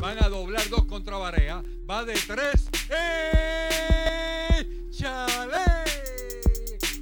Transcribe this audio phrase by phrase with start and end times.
[0.00, 1.60] Van a doblar dos contra Barea.
[1.90, 2.68] Va de tres.
[2.88, 4.64] ¡Eh!
[4.90, 5.56] ¡Chale!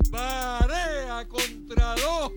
[0.09, 2.32] Barea contra dos.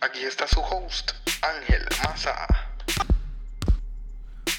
[0.00, 2.34] Aquí está su host, Ángel Maza.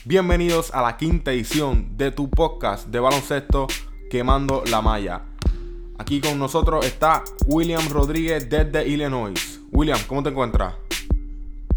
[0.06, 3.68] Bienvenidos a la quinta edición de tu podcast de baloncesto
[4.10, 5.24] Quemando la Malla.
[5.98, 9.60] Aquí con nosotros está William Rodríguez desde Illinois.
[9.72, 10.85] William, ¿cómo te encuentras?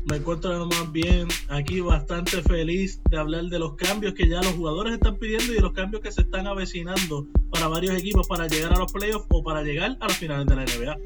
[0.08, 4.36] Me encuentro lo más bien aquí bastante feliz de hablar de los cambios que ya
[4.36, 8.26] los jugadores están pidiendo y de los cambios que se están avecinando para varios equipos
[8.26, 10.96] para llegar a los playoffs o para llegar a las finales de la NBA.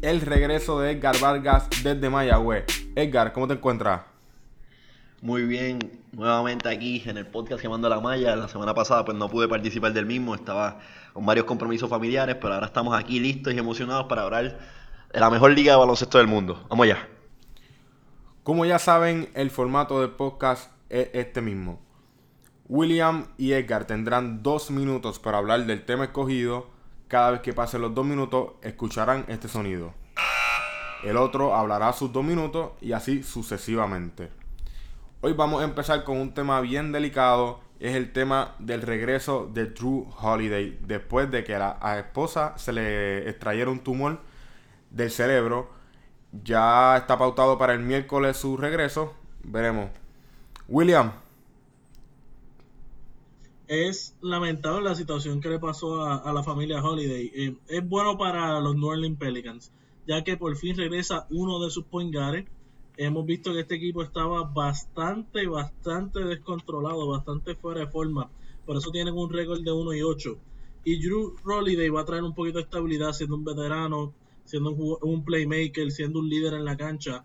[0.00, 2.64] El regreso de Edgar Vargas desde Mayagüez.
[2.94, 4.00] Edgar, ¿cómo te encuentras?
[5.20, 8.34] Muy bien, nuevamente aquí en el podcast Quemando la Malla.
[8.34, 10.80] La semana pasada pues no pude participar del mismo, estaba
[11.12, 14.58] con varios compromisos familiares, pero ahora estamos aquí listos y emocionados para hablar
[15.12, 16.64] de la mejor liga de baloncesto del mundo.
[16.70, 17.19] Vamos allá.
[18.50, 21.78] Como ya saben, el formato del podcast es este mismo.
[22.66, 26.66] William y Edgar tendrán dos minutos para hablar del tema escogido.
[27.06, 29.94] Cada vez que pasen los dos minutos, escucharán este sonido.
[31.04, 34.30] El otro hablará sus dos minutos y así sucesivamente.
[35.20, 37.60] Hoy vamos a empezar con un tema bien delicado.
[37.78, 40.76] Es el tema del regreso de Drew Holiday.
[40.80, 44.18] Después de que a la esposa se le extrayera un tumor
[44.90, 45.78] del cerebro.
[46.32, 49.14] Ya está pautado para el miércoles su regreso.
[49.42, 49.90] Veremos.
[50.68, 51.12] William.
[53.66, 57.30] Es lamentable la situación que le pasó a, la familia Holiday.
[57.34, 59.72] Eh, es bueno para los New Orleans Pelicans,
[60.06, 62.14] ya que por fin regresa uno de sus point.
[62.96, 68.28] Hemos visto que este equipo estaba bastante, bastante descontrolado, bastante fuera de forma.
[68.66, 70.36] Por eso tienen un récord de 1 y 8.
[70.84, 74.12] Y Drew Holiday va a traer un poquito de estabilidad siendo un veterano,
[74.50, 77.24] siendo un, un, playmaker, siendo un líder en la cancha.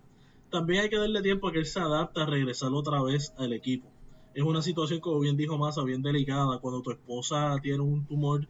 [0.51, 3.51] También hay que darle tiempo a que él se adapte a regresar otra vez al
[3.51, 3.89] equipo.
[4.35, 6.59] Es una situación, como bien dijo Massa, bien delicada.
[6.59, 8.47] Cuando tu esposa tiene un tumor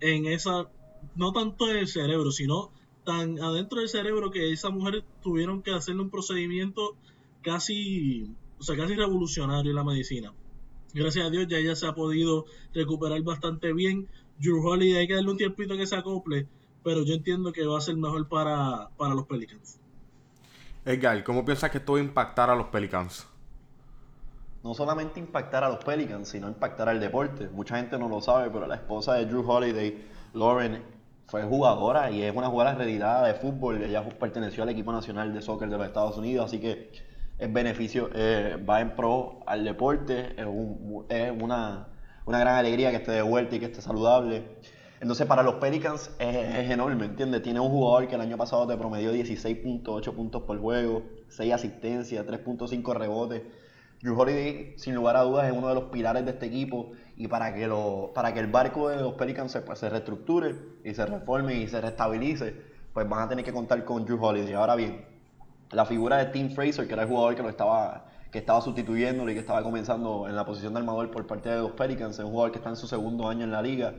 [0.00, 0.70] en esa,
[1.16, 2.70] no tanto en el cerebro, sino
[3.04, 6.96] tan adentro del cerebro que esa mujer tuvieron que hacerle un procedimiento
[7.42, 10.32] casi, o sea, casi revolucionario en la medicina.
[10.94, 14.08] Gracias a Dios ya ella se ha podido recuperar bastante bien.
[14.38, 16.46] Drew Holiday hay que darle un tiempito que se acople,
[16.84, 19.80] pero yo entiendo que va a ser mejor para, para los Pelicans.
[20.84, 23.26] Edgar, ¿cómo piensas que esto va a impactar a los Pelicans?
[24.62, 27.48] No solamente impactar a los Pelicans, sino impactar al deporte.
[27.48, 30.82] Mucha gente no lo sabe, pero la esposa de Drew Holiday, Lauren,
[31.26, 33.82] fue jugadora y es una jugadora retirada de fútbol.
[33.82, 36.92] Ella perteneció al equipo nacional de soccer de los Estados Unidos, así que
[37.38, 40.34] es beneficio, eh, va en pro al deporte.
[40.38, 41.88] Es, un, es una,
[42.26, 44.44] una gran alegría que esté de vuelta y que esté saludable.
[45.04, 47.42] Entonces, para los Pelicans es, es, enorme, ¿entiendes?
[47.42, 52.24] Tiene un jugador que el año pasado te promedió 16.8 puntos por juego, 6 asistencias,
[52.24, 53.42] 3.5 rebotes.
[54.00, 57.28] Drew Holiday, sin lugar a dudas, es uno de los pilares de este equipo y
[57.28, 61.04] para que, lo, para que el barco de los Pelicans se, pues, reestructure y se
[61.04, 62.56] reforme y se restabilice,
[62.94, 64.54] pues van a tener que contar con Drew Holiday.
[64.54, 65.04] Ahora bien,
[65.70, 69.30] la figura de Tim Fraser, que era el jugador que lo estaba que estaba sustituyéndolo
[69.30, 72.24] y que estaba comenzando en la posición de armador por parte de los Pelicans, es
[72.24, 73.94] un jugador que está en su segundo año en la liga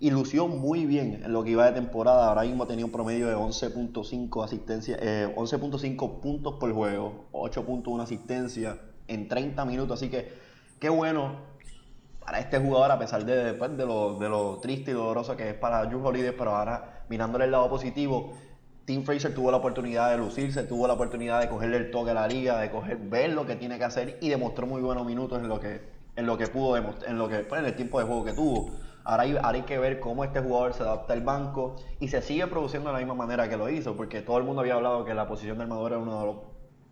[0.00, 2.28] y muy bien en lo que iba de temporada.
[2.28, 8.78] Ahora mismo tenía un promedio de 11.5 asistencia, eh, 11.5 puntos por juego, 8.1 asistencia
[9.08, 9.98] en 30 minutos.
[9.98, 10.32] Así que
[10.78, 11.48] qué bueno
[12.20, 15.50] para este jugador, a pesar de, después de, lo, de lo triste y doloroso que
[15.50, 18.34] es para Drew Holiday, pero ahora mirándole el lado positivo.
[18.84, 22.14] Tim Fraser tuvo la oportunidad de lucirse, tuvo la oportunidad de cogerle el toque a
[22.14, 25.40] la liga, de coger, ver lo que tiene que hacer y demostró muy buenos minutos
[25.42, 25.82] en lo que,
[26.16, 28.70] en lo que pudo en lo que, pues, en el tiempo de juego que tuvo.
[29.04, 32.90] Ahora hay, que ver cómo este jugador se adapta al banco y se sigue produciendo
[32.90, 35.26] de la misma manera que lo hizo, porque todo el mundo había hablado que la
[35.26, 36.36] posición de armador era uno de los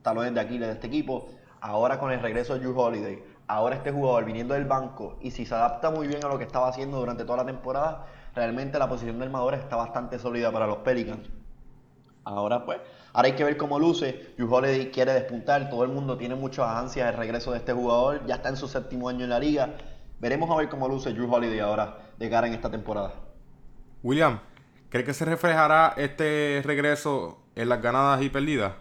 [0.03, 1.27] talones de Aquiles de este equipo.
[1.61, 5.45] Ahora con el regreso de Drew Holiday, ahora este jugador viniendo del banco y si
[5.45, 8.89] se adapta muy bien a lo que estaba haciendo durante toda la temporada, realmente la
[8.89, 11.29] posición de armador está bastante sólida para los Pelicans.
[12.25, 12.81] Ahora pues,
[13.13, 14.35] ahora hay que ver cómo luce.
[14.37, 18.27] Drew Holiday quiere despuntar, todo el mundo tiene muchas ansias del regreso de este jugador,
[18.27, 19.75] ya está en su séptimo año en la liga.
[20.21, 23.15] Veremos a ver cómo luce Drew Holiday ahora de cara en esta temporada.
[24.03, 24.41] William,
[24.89, 28.75] ¿cree que se reflejará este regreso en las ganadas y perdidas?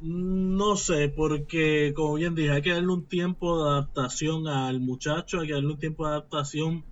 [0.00, 4.80] No No sé, porque como bien dije, hay que darle un tiempo de adaptación al
[4.80, 6.84] muchacho, hay que darle un tiempo de adaptación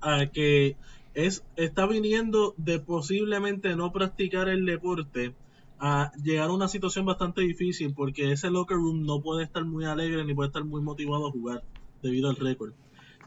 [0.00, 0.76] a que
[1.12, 5.34] es está viniendo de posiblemente no practicar el deporte
[5.78, 9.84] a llegar a una situación bastante difícil porque ese locker room no puede estar muy
[9.84, 11.62] alegre ni puede estar muy motivado a jugar
[12.02, 12.72] debido al récord.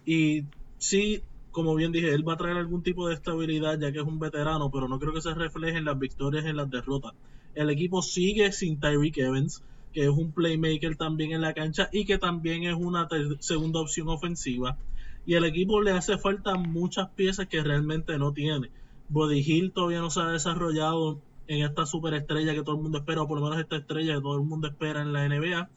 [0.06, 0.44] Y
[0.78, 1.22] sí,
[1.52, 4.20] como bien dije, él va a traer algún tipo de estabilidad ya que es un
[4.20, 7.14] veterano, pero no creo que se refleje en las victorias, en las derrotas.
[7.56, 12.06] El equipo sigue sin Tyreek Evans, que es un playmaker también en la cancha y
[12.06, 13.08] que también es una
[13.40, 14.78] segunda opción ofensiva.
[15.26, 18.72] Y el equipo le hace falta muchas piezas que realmente no tiene.
[19.10, 23.22] Body Hill todavía no se ha desarrollado en esta superestrella que todo el mundo espera,
[23.22, 25.70] o por lo menos esta estrella que todo el mundo espera en la NBA.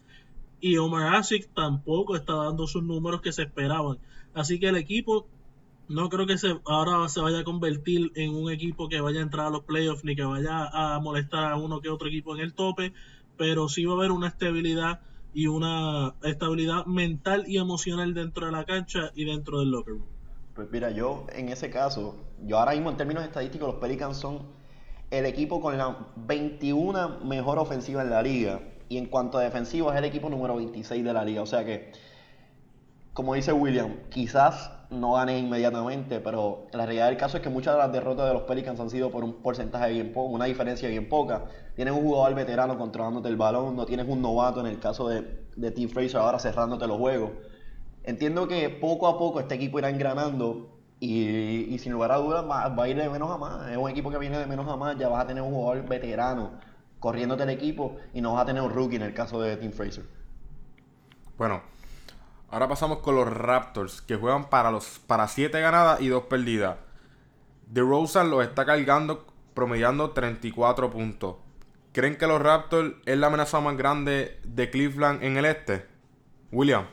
[0.61, 3.99] Y Omar Asik tampoco está dando sus números que se esperaban.
[4.35, 5.27] Así que el equipo
[5.89, 9.23] no creo que se, ahora se vaya a convertir en un equipo que vaya a
[9.23, 12.41] entrar a los playoffs ni que vaya a molestar a uno que otro equipo en
[12.41, 12.93] el tope,
[13.37, 15.01] pero sí va a haber una estabilidad
[15.33, 20.07] y una estabilidad mental y emocional dentro de la cancha y dentro del locker room.
[20.55, 22.17] Pues mira, yo en ese caso,
[22.47, 24.41] yo ahora mismo en términos estadísticos, los Pelicans son
[25.11, 28.61] el equipo con la 21 mejor ofensiva en la liga.
[28.89, 31.43] Y en cuanto a defensivo, es el equipo número 26 de la liga.
[31.43, 31.93] O sea que,
[33.13, 37.75] como dice William, quizás no gane inmediatamente, pero la realidad del caso es que muchas
[37.75, 40.89] de las derrotas de los Pelicans han sido por un porcentaje bien poco, una diferencia
[40.89, 41.45] bien poca.
[41.75, 45.47] Tienes un jugador veterano controlándote el balón, no tienes un novato en el caso de,
[45.57, 47.31] de Tim Fraser ahora cerrándote los juegos.
[48.05, 52.83] Entiendo que poco a poco este equipo irá engranando y, sin lugar a dudas va,
[52.83, 53.69] a ir de menos a más.
[53.69, 54.97] Es un equipo que viene de menos a más.
[54.97, 56.53] Ya vas a tener un jugador veterano
[57.07, 59.71] corriéndote el equipo y no vas a tener un rookie en el caso de Tim
[59.71, 60.05] Fraser.
[61.39, 61.63] Bueno,
[62.51, 66.79] ahora pasamos con los Raptors que juegan para los para 7 ganadas y 2 perdidas.
[67.73, 69.25] The Rosen los está cargando
[69.55, 71.37] promediando 34 puntos.
[71.93, 75.87] ¿Creen que los Raptors es la amenaza más grande de Cleveland en el este?
[76.51, 76.87] William.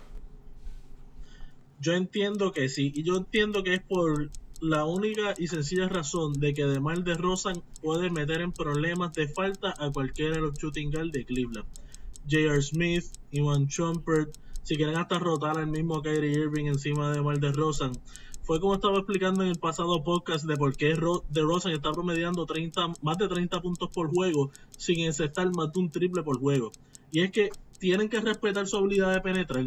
[1.80, 4.30] Yo entiendo que sí, y yo entiendo que es por
[4.64, 9.74] la única y sencilla razón de que DeMar DeRozan puede meter en problemas de falta
[9.78, 11.68] a cualquiera de los shooting guard de Cleveland.
[12.32, 12.62] J.R.
[12.62, 17.92] Smith, Ivan Chumpert, si quieren hasta rotar al mismo Kyrie Irving encima de DeMar DeRozan.
[18.44, 20.96] Fue como estaba explicando en el pasado podcast de por qué
[21.30, 25.92] DeRozan está promediando 30, más de 30 puntos por juego sin encestar más de un
[25.92, 26.72] triple por juego.
[27.12, 27.50] Y es que
[27.80, 29.66] tienen que respetar su habilidad de penetrar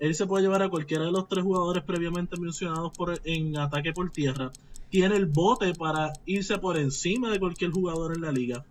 [0.00, 3.92] él se puede llevar a cualquiera de los tres jugadores previamente mencionados por, en ataque
[3.92, 4.52] por tierra.
[4.90, 8.64] Tiene el bote para irse por encima de cualquier jugador en la liga.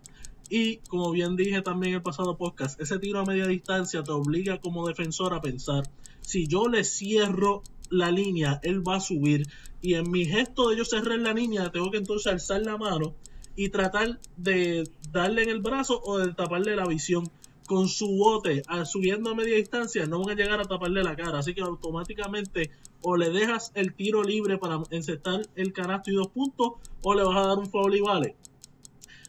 [0.48, 4.12] Y como bien dije también en el pasado podcast, ese tiro a media distancia te
[4.12, 5.84] obliga como defensor a pensar,
[6.20, 9.46] si yo le cierro la línea, él va a subir.
[9.80, 13.14] Y en mi gesto de yo cerrar la línea, tengo que entonces alzar la mano
[13.56, 17.30] y tratar de darle en el brazo o de taparle la visión
[17.66, 21.38] con su bote subiendo a media distancia no van a llegar a taparle la cara.
[21.38, 22.70] Así que automáticamente
[23.02, 26.72] o le dejas el tiro libre para encestar el canasto y dos puntos
[27.02, 28.36] o le vas a dar un foul y vale.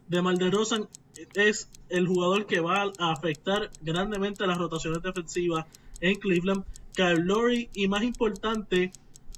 [0.08, 0.88] De Malderosan
[1.34, 5.66] es el jugador que va a afectar grandemente las rotaciones defensivas
[6.02, 6.64] en Cleveland.
[6.94, 8.94] Kyle Lowry y más importante,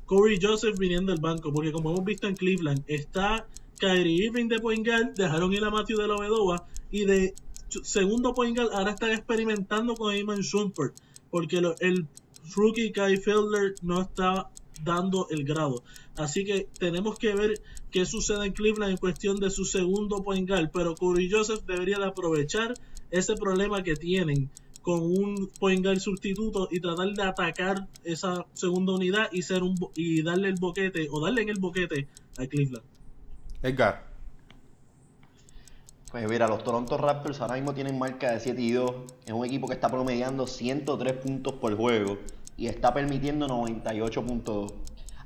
[0.05, 1.51] Corey Joseph viniendo del banco.
[1.51, 3.47] Porque como hemos visto en Cleveland, está
[3.79, 7.35] Kyrie Irving de point dejaron ir a Matthew de la Vedova y de
[7.69, 10.95] segundo point ahora están experimentando con Eamon Shumpert
[11.29, 12.07] porque el
[12.55, 14.49] rookie Kai Felder no está
[14.83, 15.83] dando el grado.
[16.15, 20.49] Así que tenemos que ver qué sucede en Cleveland en cuestión de su segundo point
[20.73, 22.73] pero Corey Joseph debería de aprovechar
[23.11, 24.49] ese problema que tienen
[24.81, 30.21] con un point sustituto y tratar de atacar esa segunda unidad y ser un y
[30.23, 32.07] darle el boquete o darle en el boquete
[32.37, 32.85] a Cleveland.
[33.63, 34.06] Edgar.
[36.11, 38.91] Pues mira, los Toronto Raptors ahora mismo tienen marca de 7 y 2.
[39.25, 42.17] Es un equipo que está promediando 103 puntos por juego
[42.55, 44.73] y está permitiendo 98.2.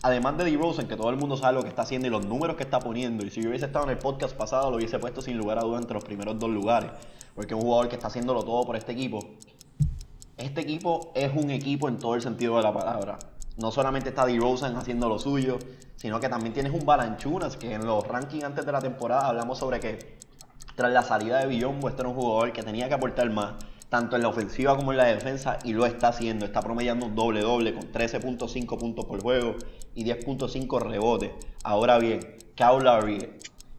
[0.01, 2.55] Además de DeRozan, que todo el mundo sabe lo que está haciendo y los números
[2.55, 3.23] que está poniendo.
[3.23, 5.61] Y si yo hubiese estado en el podcast pasado, lo hubiese puesto sin lugar a
[5.61, 6.89] duda entre los primeros dos lugares.
[7.35, 9.19] Porque es un jugador que está haciéndolo todo por este equipo.
[10.35, 13.19] Este equipo es un equipo en todo el sentido de la palabra.
[13.57, 15.59] No solamente está DeRozan haciendo lo suyo,
[15.95, 19.59] sino que también tienes un Balanchunas, que en los rankings antes de la temporada hablamos
[19.59, 20.20] sobre que
[20.75, 23.53] tras la salida de Billon, este un jugador que tenía que aportar más,
[23.89, 26.45] tanto en la ofensiva como en la defensa, y lo está haciendo.
[26.45, 29.55] Está promediando un doble-doble con 13.5 puntos por juego
[29.95, 31.31] y 10.5 rebotes.
[31.63, 32.19] Ahora bien,
[32.57, 33.29] Lowry,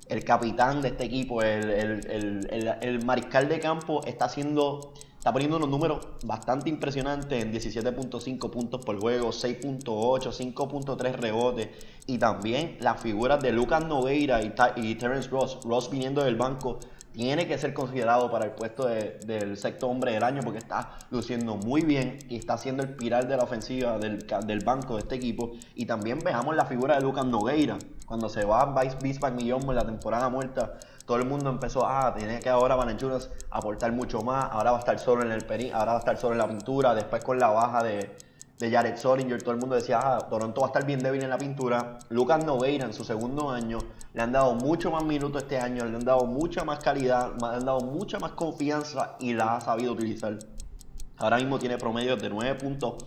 [0.09, 4.93] el capitán de este equipo, el, el, mariscal de campo, está haciendo
[5.23, 9.85] está poniendo unos números bastante impresionantes en 17.5 puntos por juego, 6.8,
[10.33, 11.69] 5.3 rebotes
[12.09, 16.81] y también las figuras de Lucas Nogueira y, y Terence Ross, Ross viniendo del banco
[17.13, 20.99] tiene que ser considerado para el puesto de- del sexto hombre del año porque está
[21.11, 25.03] luciendo muy bien y está siendo el pilar de la ofensiva del, del banco de
[25.03, 25.53] este equipo.
[25.77, 27.77] Y también veamos la figura de Lucas Nogueira.
[28.07, 32.15] Cuando se va Vice Bismarck Millón en la temporada muerta, todo el mundo empezó, ah,
[32.17, 35.71] tiene que ahora Valenchunas aportar mucho más, ahora va a estar solo en el peri,
[35.71, 38.17] ahora va a estar solo en la pintura, después con la baja de,
[38.61, 41.39] Jared Solinger, todo el mundo decía, ah, Toronto va a estar bien débil en la
[41.39, 41.99] pintura.
[42.11, 43.79] Lucas Nogueira en su segundo año
[44.15, 47.47] le han dado mucho más minutos este año, le han dado mucha más calidad, le
[47.57, 50.39] han dado mucha más confianza y la ha sabido utilizar.
[51.17, 53.05] Ahora mismo tiene promedios de 9 puntos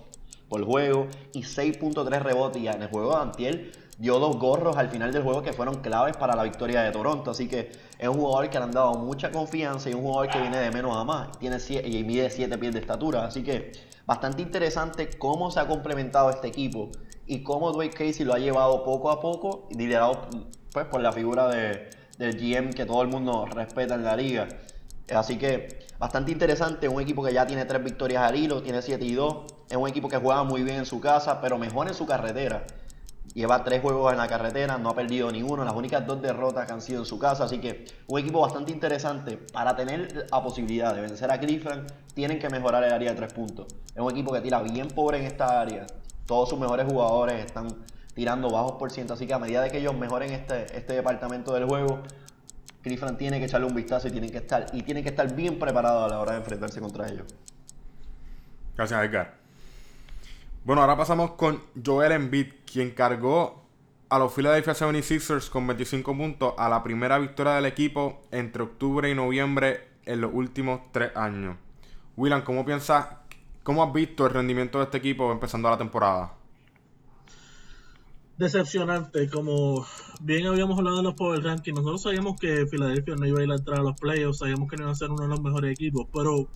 [0.49, 2.61] por juego y 6.3 rebotes.
[2.61, 5.81] Y en el juego de Antiel dio dos gorros al final del juego que fueron
[5.81, 7.31] claves para la victoria de Toronto.
[7.31, 10.39] Así que es un jugador que le han dado mucha confianza y un jugador que
[10.41, 11.37] viene de menos a más.
[11.39, 13.25] Tiene y mide 7 pies de estatura.
[13.25, 13.71] Así que
[14.05, 16.91] bastante interesante cómo se ha complementado este equipo
[17.25, 20.27] y cómo Dwayne Casey lo ha llevado poco a poco, liderado
[20.71, 24.47] pues, por la figura de, del GM que todo el mundo respeta en la liga.
[25.13, 29.03] Así que bastante interesante, un equipo que ya tiene tres victorias al hilo, tiene 7
[29.05, 29.35] y 2,
[29.69, 32.65] es un equipo que juega muy bien en su casa, pero mejor en su carretera.
[33.35, 36.71] Lleva tres juegos en la carretera, no ha perdido ninguno, las únicas dos derrotas que
[36.71, 39.37] han sido en su casa, así que un equipo bastante interesante.
[39.51, 43.33] Para tener la posibilidad de vencer a Cleveland, tienen que mejorar el área de tres
[43.33, 43.67] puntos.
[43.93, 45.85] Es un equipo que tira bien pobre en esta área,
[46.25, 47.67] todos sus mejores jugadores están
[48.13, 51.53] tirando bajos por ciento, así que a medida de que ellos mejoren este, este departamento
[51.53, 52.03] del juego,
[52.83, 55.59] Cleveland tiene que echarle un vistazo y tienen que estar y tienen que estar bien
[55.59, 57.25] preparados a la hora de enfrentarse contra ellos.
[58.77, 59.44] Gracias, Edgar.
[60.65, 63.67] Bueno, ahora pasamos con Joel Embiid, quien cargó
[64.09, 69.07] a los Philadelphia 76ers con 25 puntos a la primera victoria del equipo entre octubre
[69.07, 71.55] y noviembre en los últimos tres años.
[72.17, 73.05] William, ¿cómo piensas,
[73.61, 76.33] cómo has visto el rendimiento de este equipo empezando la temporada?
[78.39, 79.85] Decepcionante, como
[80.19, 83.51] bien habíamos hablado en los Power Rankings, nosotros sabíamos que Filadelfia no iba a ir
[83.51, 85.71] a entrar a los playoffs, sabíamos que no iba a ser uno de los mejores
[85.71, 86.47] equipos, pero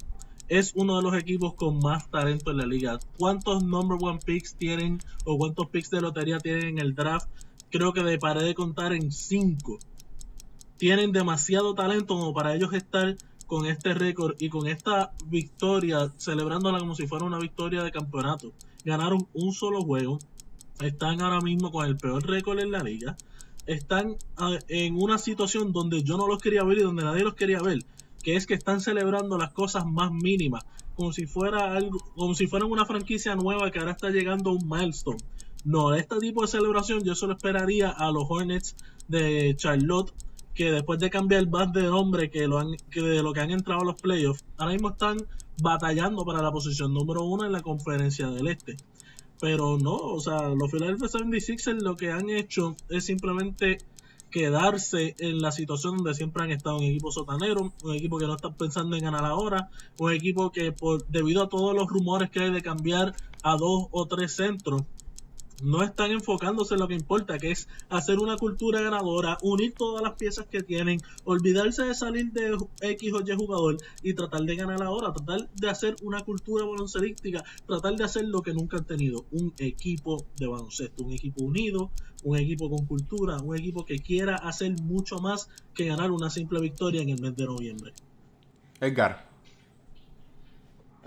[0.49, 2.99] es uno de los equipos con más talento en la liga.
[3.17, 7.29] ¿Cuántos number one picks tienen o cuántos picks de lotería tienen en el draft?
[7.69, 9.77] Creo que de paré de contar en 5.
[10.77, 13.15] Tienen demasiado talento como para ellos estar
[13.45, 18.51] con este récord y con esta victoria, celebrándola como si fuera una victoria de campeonato.
[18.83, 20.19] Ganaron un solo juego,
[20.81, 23.17] están ahora mismo con el peor récord en la liga.
[23.67, 27.35] Están ah, en una situación donde yo no los quería ver y donde nadie los
[27.35, 27.83] quería ver,
[28.23, 32.47] que es que están celebrando las cosas más mínimas, como si fuera algo, como si
[32.47, 35.17] fueran una franquicia nueva que ahora está llegando a un milestone.
[35.65, 38.75] No, este tipo de celebración yo solo esperaría a los Hornets
[39.07, 40.13] de Charlotte,
[40.53, 43.51] que después de cambiar más de nombre que, lo han, que de lo que han
[43.51, 45.17] entrado a los playoffs, ahora mismo están
[45.61, 48.77] batallando para la posición número uno en la conferencia del este.
[49.39, 53.77] Pero no, o sea, los Philadelphia 76ers lo que han hecho es simplemente
[54.29, 58.35] quedarse en la situación donde siempre han estado un equipo sotanero, un equipo que no
[58.35, 62.41] está pensando en ganar ahora, un equipo que por debido a todos los rumores que
[62.41, 64.83] hay de cambiar a dos o tres centros,
[65.63, 70.01] no están enfocándose en lo que importa, que es hacer una cultura ganadora, unir todas
[70.01, 74.55] las piezas que tienen, olvidarse de salir de X o Y jugador y tratar de
[74.55, 78.85] ganar ahora, tratar de hacer una cultura baloncelística, tratar de hacer lo que nunca han
[78.85, 81.91] tenido, un equipo de baloncesto, un equipo unido,
[82.23, 86.59] un equipo con cultura, un equipo que quiera hacer mucho más que ganar una simple
[86.59, 87.93] victoria en el mes de noviembre.
[88.79, 89.29] Edgar.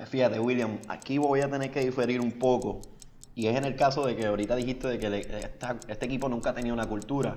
[0.07, 2.81] Fíjate, William, aquí voy a tener que diferir un poco.
[3.35, 5.51] Y es en el caso de que ahorita dijiste de que
[5.89, 7.37] este equipo nunca tenido una cultura.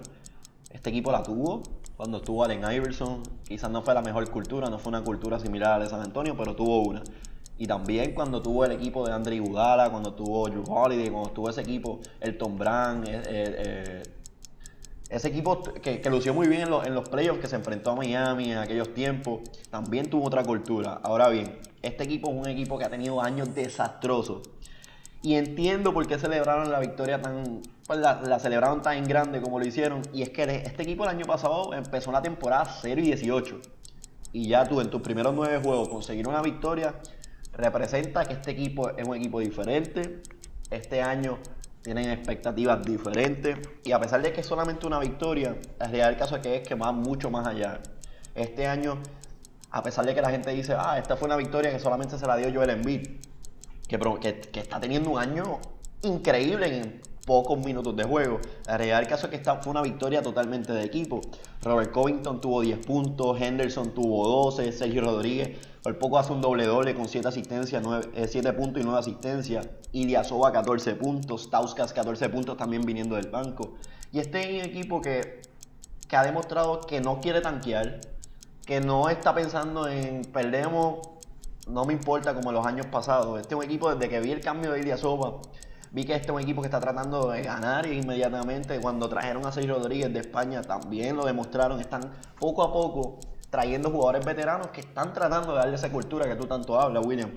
[0.72, 1.64] Este equipo la tuvo
[1.96, 3.24] cuando estuvo Allen Iverson.
[3.48, 6.02] Quizás no fue la mejor cultura, no fue una cultura similar a la de San
[6.02, 7.02] Antonio, pero tuvo una.
[7.58, 11.50] Y también cuando tuvo el equipo de Andre Iguodala, cuando tuvo Drew Holiday, cuando tuvo
[11.50, 14.04] ese equipo, Elton Brand, eh, eh, eh,
[15.10, 17.92] ese equipo que, que lució muy bien en, los- en los playoffs, que se enfrentó
[17.92, 21.00] a Miami en aquellos tiempos, también tuvo otra cultura.
[21.02, 24.42] Ahora bien, este equipo es un equipo que ha tenido años desastrosos.
[25.26, 27.64] Y entiendo por qué celebraron la victoria tan.
[27.88, 30.04] Pues la, celebraron tan grande como lo hicieron.
[30.14, 33.60] Y es que este equipo el año pasado empezó la temporada 0 y 18.
[34.34, 36.94] Y ya tú en tus primeros nueve juegos conseguir una victoria
[37.54, 40.22] representa que este equipo es un equipo diferente.
[40.70, 41.40] Este año
[41.82, 43.58] tienen expectativas diferentes.
[43.84, 46.68] Y a pesar de que es solamente una victoria, realidad del caso es que es
[46.68, 47.82] que va mucho más allá.
[48.36, 49.02] Este año,
[49.72, 52.28] a pesar de que la gente dice, ah, esta fue una victoria que solamente se
[52.28, 53.08] la dio Joel Embiid
[53.88, 55.60] que, está teniendo un año
[56.04, 58.40] increíble en pocos minutos de juego.
[58.68, 61.22] La realidad del caso es que esta fue una victoria totalmente de equipo.
[61.62, 66.66] Robert Covington tuvo 10 puntos, Henderson tuvo 12, Sergio Rodríguez por poco hace un doble
[66.66, 67.84] doble con 7 asistencias,
[68.16, 69.70] 7 puntos y 9 asistencias.
[69.92, 73.76] Idiazova 14 puntos, Tauskas 14 puntos también viniendo del banco.
[74.12, 75.44] Y este es un equipo que,
[76.08, 78.02] que ha demostrado que no quiere tanquear,
[78.66, 81.08] que no está pensando en perdemos,
[81.68, 83.40] no me importa como los años pasados.
[83.40, 85.42] Este es un equipo, desde que vi el cambio de Ilya Sopa,
[85.92, 88.80] vi que este es un equipo que está tratando de ganar inmediatamente.
[88.80, 91.80] Cuando trajeron a Sergio Rodríguez de España también lo demostraron.
[91.80, 93.20] Están poco a poco
[93.50, 97.32] trayendo jugadores veteranos que están tratando de darle esa cultura que tú tanto hablas, William.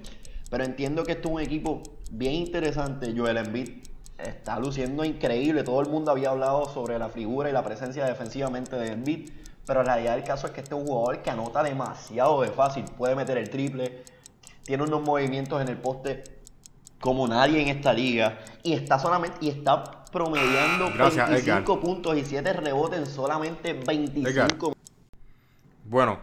[0.50, 3.14] Pero entiendo que esto es un equipo bien interesante.
[3.16, 3.82] Joel Embiid
[4.18, 5.62] está luciendo increíble.
[5.62, 9.30] Todo el mundo había hablado sobre la figura y la presencia defensivamente de Embiid.
[9.66, 12.48] Pero la realidad del caso es que este es un jugador que anota demasiado de
[12.48, 12.84] fácil.
[12.96, 14.02] Puede meter el triple.
[14.68, 16.24] Tiene unos movimientos en el poste
[17.00, 18.38] como nadie en esta liga.
[18.62, 24.74] Y está solamente y está promediando 25 puntos y 7 rebotes en solamente 25
[25.86, 26.18] Bueno,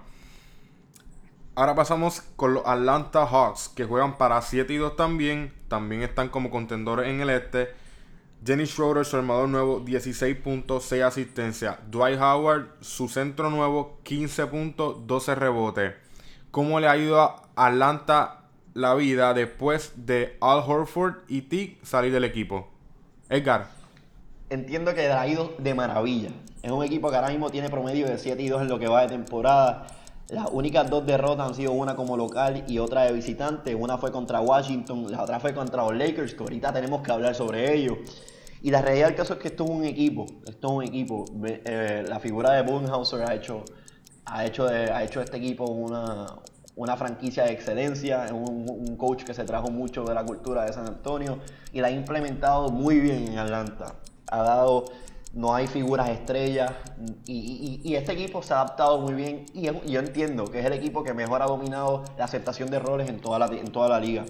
[1.55, 5.51] Ahora pasamos con los Atlanta Hawks, que juegan para 7 y 2 también.
[5.67, 7.69] También están como contendores en el este.
[8.45, 11.77] Jenny Schroeder, su armador nuevo, 16 puntos, 6 asistencias.
[11.89, 16.04] Dwight Howard, su centro nuevo, 15 puntos, 12 rebotes.
[16.55, 22.13] ¿Cómo le ha ido a Atlanta la vida después de Al Horford y Tick salir
[22.13, 22.69] del equipo?
[23.27, 23.67] Edgar.
[24.49, 26.29] Entiendo que ha ido de maravilla.
[26.63, 28.87] Es un equipo que ahora mismo tiene promedio de 7 y 2 en lo que
[28.87, 29.85] va de temporada.
[30.29, 33.75] Las únicas dos derrotas han sido una como local y otra de visitante.
[33.75, 37.35] Una fue contra Washington, la otra fue contra los Lakers, que ahorita tenemos que hablar
[37.35, 37.97] sobre ello.
[38.61, 40.25] Y la realidad del caso es que esto es un equipo.
[40.47, 41.25] Esto es un equipo.
[41.43, 43.65] Eh, la figura de Budenhauser ha hecho,
[44.25, 46.27] ha hecho, de, ha hecho este equipo una,
[46.75, 48.27] una franquicia de excelencia.
[48.31, 51.39] Un, un coach que se trajo mucho de la cultura de San Antonio
[51.73, 53.95] y la ha implementado muy bien en Atlanta.
[54.27, 54.85] Ha dado
[55.35, 56.71] no hay figuras estrellas
[57.27, 61.03] y, este equipo se ha adaptado muy bien y yo entiendo que es el equipo
[61.03, 64.25] que mejor ha dominado la aceptación de errores en toda la, en toda la liga.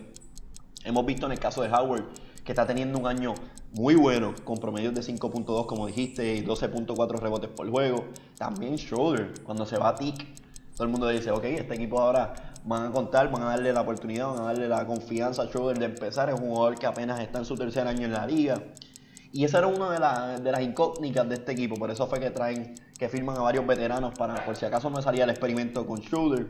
[0.83, 2.05] Hemos visto en el caso de Howard
[2.45, 3.33] que está teniendo un año
[3.73, 8.05] muy bueno con promedios de 5.2 como dijiste y 12.4 rebotes por juego.
[8.37, 10.25] También Schroeder, cuando se va a TIC,
[10.75, 12.33] todo el mundo dice, ok, este equipo ahora
[12.63, 15.79] van a contar, van a darle la oportunidad, van a darle la confianza a Schroeder
[15.79, 16.29] de empezar.
[16.29, 18.61] Es un jugador que apenas está en su tercer año en la liga.
[19.31, 19.91] Y esa era una
[20.37, 21.75] de, las incógnitas de este equipo.
[21.75, 25.01] Por eso fue que traen, que firman a varios veteranos para, por si acaso no
[25.01, 26.47] salía el experimento con Schroeder.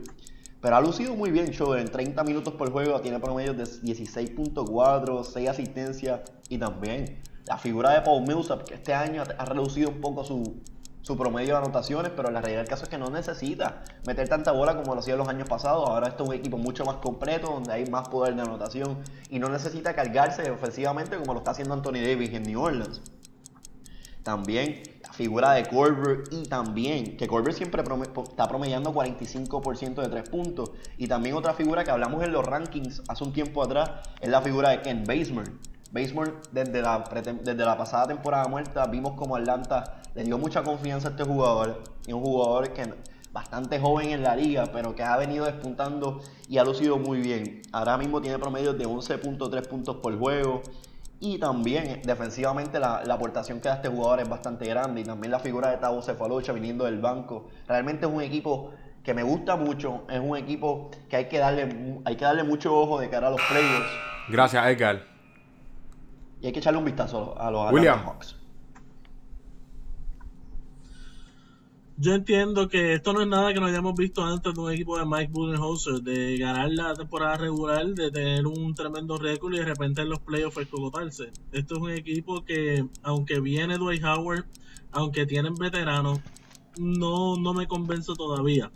[0.65, 1.79] Pero ha lucido muy bien Schroeder.
[1.85, 6.21] En 30 minutos por juego tiene promedios de 16.4, 6 asistencias.
[6.49, 10.63] Y también la figura de Paul Millsap, que este año ha reducido un poco su,
[11.01, 14.53] su promedio de anotaciones, pero la realidad del caso es que no necesita meter tanta
[14.53, 15.87] bola como lo hacía los años pasados.
[15.87, 19.37] Ahora esto es un equipo mucho más completo, donde hay más poder de anotación y
[19.37, 23.03] no necesita cargarse ofensivamente como lo está haciendo Anthony Davis en New Orleans.
[24.25, 30.27] También la figura de Corber y también que Corber siempre está promediando 45% de tres
[30.27, 30.71] puntos.
[30.97, 34.41] Y también otra figura que hablamos en los rankings hace un tiempo atrás es la
[34.41, 35.51] figura de Ken Basemore.
[35.91, 37.03] Basemore desde la,
[37.43, 41.83] desde la pasada temporada muerta vimos como Atlanta le dio mucha confianza a este jugador.
[42.07, 42.95] Y un jugador que
[43.31, 47.61] bastante joven en la liga, pero que ha venido despuntando y ha lucido muy bien.
[47.71, 50.63] Ahora mismo tiene promedios de 11.3 puntos por juego.
[51.25, 55.01] Y también defensivamente la, aportación que da este jugador es bastante grande.
[55.01, 57.49] Y también la figura de Tavo Cefalocha viniendo del banco.
[57.67, 60.03] Realmente es un equipo que me gusta mucho.
[60.07, 63.31] Es un equipo que hay que darle, hay que darle mucho ojo de cara a
[63.31, 63.87] los players.
[64.29, 65.01] Gracias, Edgar.
[66.41, 68.05] Y hay que echarle un vistazo a los William.
[68.05, 68.35] Hawks.
[71.97, 74.97] Yo entiendo que esto no es nada que no hayamos visto antes de un equipo
[74.99, 79.63] de Mike Budenholzer, de ganar la temporada regular, de tener un tremendo récord y de
[79.63, 81.31] repente en los playoffs escogotarse.
[81.53, 84.43] Esto es un equipo que, aunque viene Dwight Howard,
[84.91, 86.19] aunque tienen veteranos,
[86.77, 88.69] no, no me convence todavía.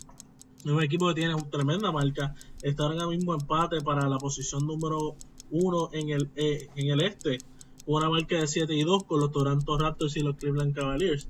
[0.64, 2.34] Es un equipo que tiene una tremenda marca.
[2.62, 5.16] Está ahora mismo empate para la posición número
[5.50, 7.36] uno en el, eh, en el este.
[7.84, 11.28] Una marca de 7 y 2 con los Toronto Raptors y los Cleveland Cavaliers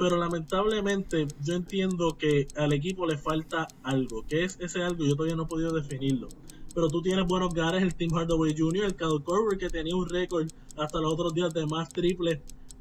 [0.00, 4.24] pero lamentablemente yo entiendo que al equipo le falta algo.
[4.26, 5.04] ¿Qué es ese algo?
[5.04, 6.28] Yo todavía no he podido definirlo.
[6.74, 10.08] Pero tú tienes buenos gares, el Team Hardaway Jr., el Cal Corber, que tenía un
[10.08, 12.38] récord hasta los otros días de más triples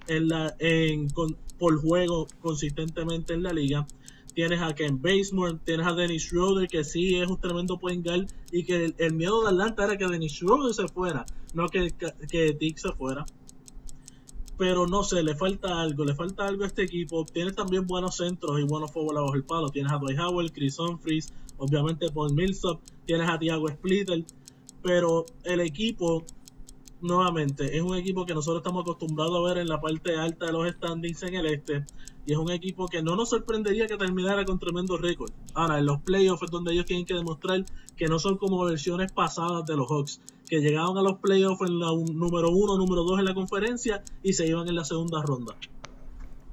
[0.08, 1.10] en la, en,
[1.58, 3.86] por juego consistentemente en la liga.
[4.34, 8.28] Tienes a Ken Basemore, tienes a Dennis Schroeder, que sí es un tremendo point guard,
[8.54, 11.94] y que el, miedo de Atlanta era que Dennis Schroeder se fuera, no que,
[12.30, 13.26] que Dick se fuera
[14.60, 17.26] pero no sé, le falta algo, le falta algo a este equipo.
[17.26, 19.70] Tienes también buenos centros y buenos fuegos bajo el palo.
[19.70, 24.26] Tienes a Dwight Howell, Chris Humphries, obviamente Paul Millsap, tienes a Thiago Splitter,
[24.84, 26.26] pero el equipo
[27.00, 30.52] nuevamente, es un equipo que nosotros estamos acostumbrados a ver en la parte alta de
[30.52, 31.86] los standings en el este.
[32.26, 35.32] Y es un equipo que no nos sorprendería que terminara con tremendo récord.
[35.54, 37.64] Ahora, en los playoffs es donde ellos tienen que demostrar
[37.96, 41.80] que no son como versiones pasadas de los Hawks, que llegaban a los playoffs en
[41.80, 45.56] la número uno, número dos en la conferencia y se iban en la segunda ronda.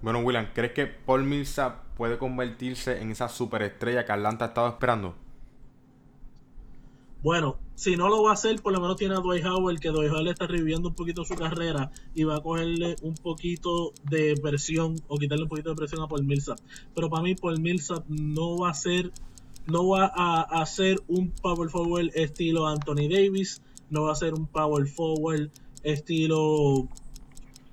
[0.02, 4.68] Bueno, William, ¿crees que Paul Millsap puede convertirse en esa superestrella que Atlanta ha estado
[4.68, 5.14] esperando?
[7.22, 9.88] Bueno, si no lo va a hacer, por lo menos tiene a Dwight Howard, que
[9.88, 14.35] Dwight Howard está reviviendo un poquito su carrera y va a cogerle un poquito de
[14.40, 16.59] presión o quitarle un poquito de presión a Paul Millsap.
[16.94, 19.11] Pero para mí, Paul Millsap no va a ser,
[19.66, 24.46] no va a hacer un power forward estilo Anthony Davis, no va a ser un
[24.46, 25.51] power forward
[25.83, 26.88] estilo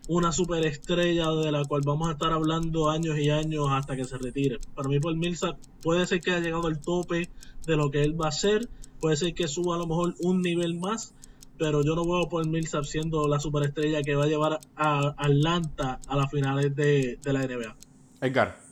[0.07, 4.17] una superestrella de la cual vamos a estar hablando años y años hasta que se
[4.17, 4.59] retire.
[4.75, 7.29] Para mí, Paul Millsap puede ser que haya llegado al tope
[7.65, 8.67] de lo que él va a ser
[9.03, 11.13] Puede ser que suba a lo mejor un nivel más,
[11.57, 15.13] pero yo no veo a Paul Millsap siendo la superestrella que va a llevar a
[15.17, 17.75] Atlanta a las finales de, la NBA.
[18.21, 18.62] Edgar.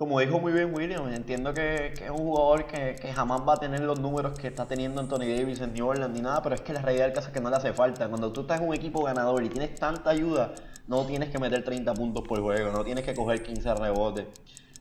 [0.00, 3.80] Como dijo muy bien William, entiendo que, es un jugador que, jamás va a tener
[3.80, 6.72] los números que está teniendo Anthony Davis en New Orleans ni nada, pero es que
[6.72, 8.08] la realidad del caso es que no le hace falta.
[8.08, 10.54] Cuando tú estás en un equipo ganador y tienes tanta ayuda,
[10.88, 14.26] no tienes que meter 30 puntos por juego, no tienes que coger 15 rebotes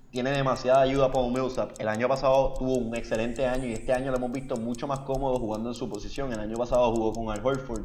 [0.09, 1.79] tiene demasiada ayuda Paul Millsap.
[1.79, 5.01] El año pasado tuvo un excelente año y este año lo hemos visto mucho más
[5.01, 6.33] cómodo jugando en su posición.
[6.33, 7.83] El año pasado jugó con Al Horford.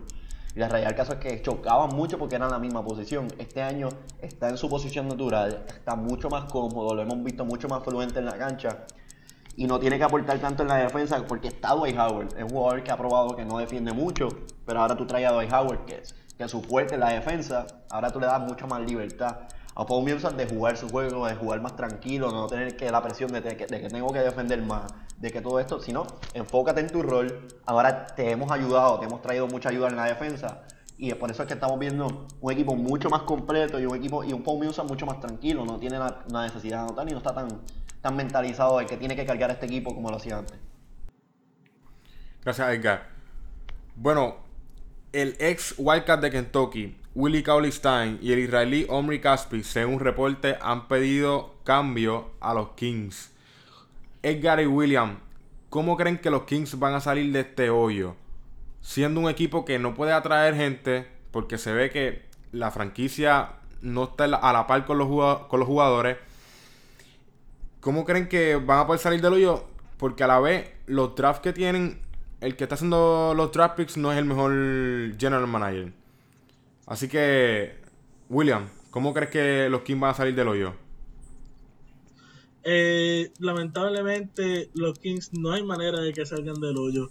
[0.55, 3.27] Y la realidad del caso es que chocaban mucho porque eran la misma posición.
[3.39, 3.89] Este año
[4.21, 8.21] está en su posición natural, está mucho más cómodo, lo hemos visto mucho más fluente
[8.21, 8.85] en la cancha.
[9.57, 12.37] Y no tiene que aportar tanto en la defensa porque está Dwight Howard.
[12.37, 14.29] Es un jugador que ha probado que no defiende mucho,
[14.65, 17.11] pero ahora tú traes a Dwight Howard, que es, que es su fuerte en la
[17.11, 17.67] defensa.
[17.91, 21.35] Ahora tú le das mucha más libertad a Paul Millsap de jugar su juego, de
[21.35, 25.31] jugar más tranquilo, no tener que la presión de, que, tengo que defender más, de
[25.31, 27.49] que todo esto, sino enfócate en tu rol.
[27.67, 30.63] Ahora te hemos ayudado, te hemos traído mucha ayuda en la defensa
[30.97, 34.23] y por eso es que estamos viendo un equipo mucho más completo y un equipo
[34.23, 37.19] y un Paul Millsap mucho más tranquilo, no tiene la, necesidad de anotar y no
[37.19, 37.49] está tan,
[38.01, 40.57] tan mentalizado de que tiene que cargar este equipo como lo hacía antes.
[42.45, 43.09] Gracias, Edgar.
[43.97, 44.37] Bueno,
[45.13, 50.59] el ex Wildcat de Kentucky, Willie Cauley Stein y el israelí Omri Caspi, según reporte,
[50.61, 53.31] han pedido cambio a los Kings.
[54.21, 55.21] Edgar y William,
[55.71, 58.17] ¿cómo creen que los Kings van a salir de este hoyo?
[58.81, 63.51] Siendo un equipo que no puede atraer gente, porque se ve que la franquicia
[63.81, 66.17] no está a la par con los, jugadores.
[67.79, 69.65] ¿Cómo creen que van a poder salir del hoyo?
[69.99, 72.01] Porque a la vez, los drafts que tienen,
[72.41, 74.51] el que está haciendo los draft picks no es el mejor
[75.17, 76.04] general manager.
[76.87, 77.77] Así que,
[78.29, 80.75] William, ¿cómo crees que los Kings van a salir del hoyo?
[82.63, 87.11] Eh, lamentablemente, los Kings no hay manera de que salgan del hoyo.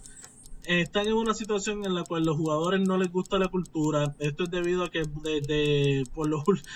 [0.65, 4.15] Están en una situación en la cual los jugadores no les gusta la cultura.
[4.19, 6.29] Esto es debido a que desde, por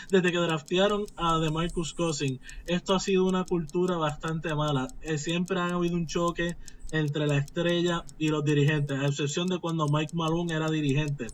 [0.10, 4.88] desde que draftearon a DeMarcus Cousins, esto ha sido una cultura bastante mala.
[5.02, 6.58] Eh, siempre ha habido un choque
[6.92, 11.28] entre la estrella y los dirigentes, a excepción de cuando Mike Malone era dirigente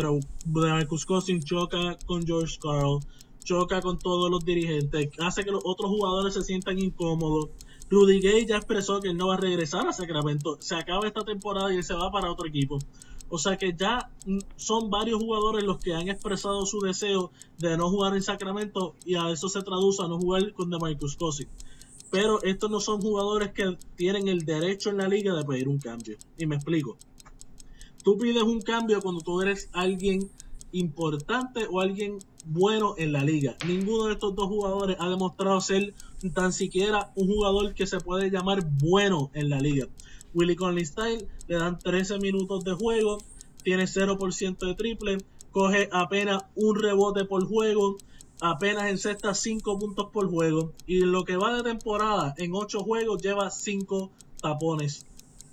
[0.00, 3.00] pero Marcus Cousins choca con George Carl,
[3.44, 7.50] choca con todos los dirigentes, hace que los otros jugadores se sientan incómodos.
[7.90, 10.56] Rudy Gay ya expresó que él no va a regresar a Sacramento.
[10.60, 12.78] Se acaba esta temporada y él se va para otro equipo.
[13.28, 14.10] O sea que ya
[14.56, 19.16] son varios jugadores los que han expresado su deseo de no jugar en Sacramento y
[19.16, 21.50] a eso se traduce a no jugar con DeMarcus Cousins.
[22.10, 25.78] Pero estos no son jugadores que tienen el derecho en la liga de pedir un
[25.78, 26.16] cambio.
[26.38, 26.96] Y me explico.
[28.02, 30.30] Tú pides un cambio cuando tú eres alguien
[30.72, 33.56] importante o alguien bueno en la liga.
[33.66, 35.94] Ninguno de estos dos jugadores ha demostrado ser
[36.32, 39.86] tan siquiera un jugador que se puede llamar bueno en la liga.
[40.32, 43.18] Willie Conley Style le dan 13 minutos de juego,
[43.62, 45.18] tiene 0% de triple,
[45.50, 47.98] coge apenas un rebote por juego,
[48.40, 53.20] apenas encesta 5 puntos por juego y lo que va de temporada en 8 juegos
[53.20, 54.10] lleva 5
[54.40, 55.04] tapones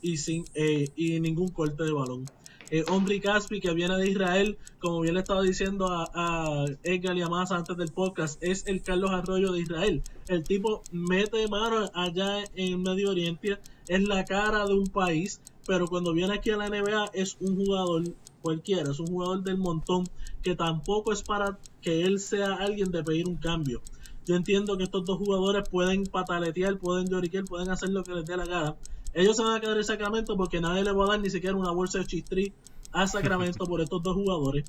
[0.01, 2.25] y, sin, eh, y ningún corte de balón
[2.69, 7.21] eh, Omri Caspi, que viene de Israel, como bien le estaba diciendo a, Edgar y
[7.21, 10.03] a antes del podcast, es el Carlos Arroyo de Israel.
[10.27, 15.87] El tipo mete mano allá en Medio Oriente, es la cara de un país, pero
[15.87, 18.03] cuando viene aquí a la NBA es un jugador
[18.41, 20.05] cualquiera, es un jugador del montón
[20.41, 23.81] que tampoco es para que él sea alguien de pedir un cambio.
[24.25, 28.25] Yo entiendo que estos dos jugadores pueden pataletear, pueden lloriquear, pueden hacer lo que les
[28.25, 28.75] dé la gana,
[29.17, 31.55] ellos se van a quedar en Sacramento porque nadie le va a dar ni siquiera
[31.55, 32.53] una bolsa de chistri
[32.91, 34.65] a Sacramento por estos dos jugadores.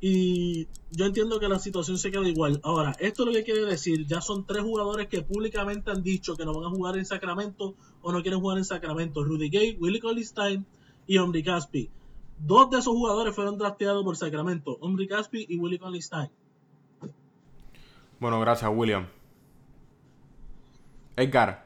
[0.00, 2.60] Y yo entiendo que la situación se queda igual.
[2.62, 6.44] Ahora, esto lo que quiere decir, ya son tres jugadores que públicamente han dicho que
[6.44, 9.24] no van a jugar en Sacramento o no quieren jugar en Sacramento.
[9.24, 10.64] Rudy Gay, Willie Collistein
[11.08, 11.90] y Omri Caspi.
[12.38, 16.30] Dos de esos jugadores fueron drafteados por Sacramento, Omri Caspi y Willie Collistein.
[18.20, 19.08] Bueno, gracias William.
[21.16, 21.65] Edgar,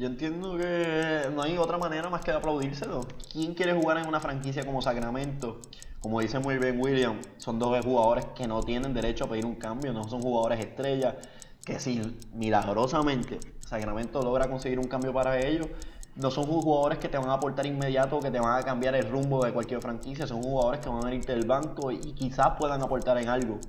[0.00, 3.06] yo entiendo que no hay otra manera más que de aplaudírselo.
[3.30, 5.60] ¿Quién quiere jugar en una franquicia como Sacramento?
[6.00, 9.56] Como dice muy bien William, son dos jugadores que no tienen derecho a pedir un
[9.56, 11.16] cambio, no son jugadores estrellas,
[11.62, 15.68] que si milagrosamente Sacramento logra conseguir un cambio para ellos,
[16.16, 18.94] no son jugadores que te van a aportar inmediato o que te van a cambiar
[18.94, 22.52] el rumbo de cualquier franquicia, son jugadores que van a venir del banco y quizás
[22.58, 23.60] puedan aportar en algo.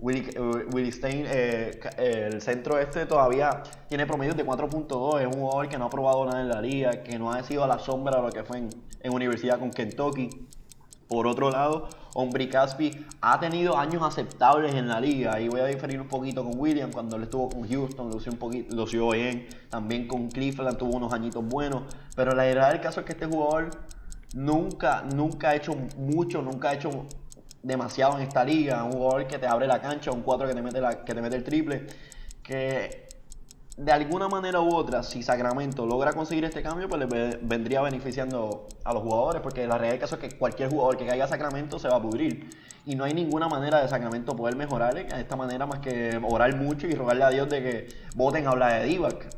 [0.00, 5.68] Willy, eh, Stein, eh, el centro este todavía tiene promedios de 4.2, es un jugador
[5.68, 8.16] que no ha probado nada en la liga, que no ha sido a la sombra
[8.16, 10.30] de lo que fue en, en universidad con Kentucky.
[11.10, 15.40] Por otro lado, Omri Caspi ha tenido años aceptables en la liga.
[15.40, 18.38] Y voy a diferir un poquito con William cuando él estuvo con Houston, lució un
[18.38, 19.48] poquito, bien.
[19.70, 21.82] También con Cleveland tuvo unos añitos buenos.
[22.14, 23.70] Pero la verdad del caso es que este jugador
[24.34, 27.06] nunca, nunca ha hecho mucho, nunca ha hecho
[27.62, 28.84] demasiado en esta liga.
[28.84, 31.22] Un jugador que te abre la cancha, un 4 que te mete, la, que te
[31.22, 31.86] mete el triple.
[32.42, 33.08] Que
[33.76, 38.68] de alguna manera u otra, si Sacramento logra conseguir este cambio, pues le vendría beneficiando
[38.84, 41.28] a los jugadores, porque la realidad del caso es que cualquier jugador que caiga a
[41.28, 42.50] Sacramento se va a pudrir.
[42.84, 46.56] Y no hay ninguna manera de Sacramento poder mejorar de esta manera más que orar
[46.56, 49.28] mucho y rogarle a Dios de que voten a Vlade Divac.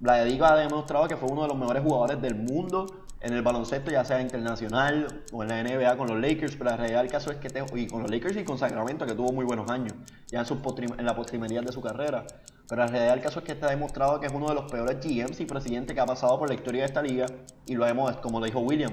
[0.00, 2.86] Vlade Divac ha demostrado que fue uno de los mejores jugadores del mundo
[3.20, 6.76] en el baloncesto, ya sea internacional o en la NBA con los Lakers, pero la
[6.76, 9.44] realidad del caso es que y con los Lakers y con Sacramento, que tuvo muy
[9.44, 9.94] buenos años,
[10.28, 12.26] ya en, en la postrimería de su carrera.
[12.68, 14.98] Pero la realidad del caso es que está demostrado que es uno de los peores
[15.02, 17.26] GMs y presidentes que ha pasado por la historia de esta liga.
[17.66, 18.92] Y lo hemos, como lo dijo William,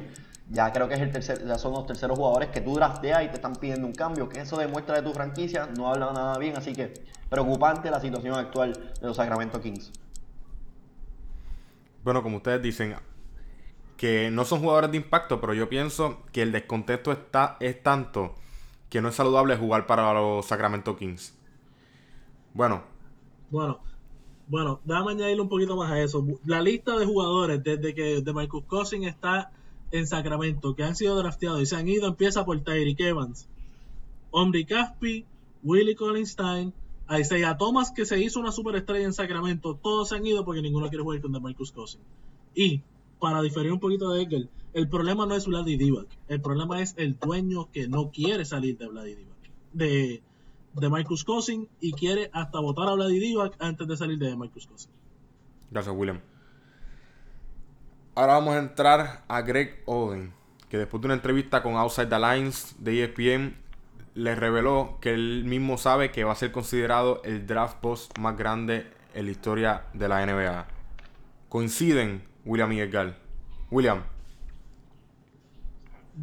[0.49, 3.27] ya creo que es el tercer, ya son los terceros jugadores que tú drafteas y
[3.27, 4.29] te están pidiendo un cambio.
[4.29, 6.57] Que eso demuestra de tu franquicia, no habla nada bien.
[6.57, 6.93] Así que
[7.29, 9.91] preocupante la situación actual de los Sacramento Kings.
[12.03, 12.95] Bueno, como ustedes dicen,
[13.97, 18.36] que no son jugadores de impacto, pero yo pienso que el descontexto está, es tanto
[18.89, 21.34] que no es saludable jugar para los Sacramento Kings.
[22.53, 22.84] Bueno,
[23.49, 23.79] bueno,
[24.47, 26.25] bueno, déjame añadirle un poquito más a eso.
[26.45, 29.51] La lista de jugadores desde que de Michael Cousins está
[29.91, 33.47] en Sacramento, que han sido drafteados y se han ido, empieza por Tyreek Evans,
[34.31, 35.25] Omri Caspi,
[35.63, 36.73] Willie Collinstein,
[37.10, 39.79] Isaiah Thomas, que se hizo una superestrella en Sacramento.
[39.81, 42.03] Todos se han ido porque ninguno quiere jugar con Michael Cousins.
[42.53, 42.81] Y,
[43.19, 46.08] para diferir un poquito de Ekel, el problema no es Vladi Divac.
[46.28, 49.36] El problema es el dueño que no quiere salir de Vladi Divac.
[49.73, 50.23] De,
[50.73, 54.67] de Marcus Cousins y quiere hasta votar a Vladi Divac antes de salir de Marcus
[54.67, 54.93] Cousins.
[55.71, 56.19] Gracias, William.
[58.15, 60.34] Ahora vamos a entrar a Greg Oden,
[60.69, 63.56] que después de una entrevista con Outside the Lines de ESPN,
[64.13, 68.38] le reveló que él mismo sabe que va a ser considerado el draft post más
[68.38, 70.67] grande en la historia de la NBA.
[71.49, 72.79] ¿Coinciden William y?
[73.71, 74.03] William.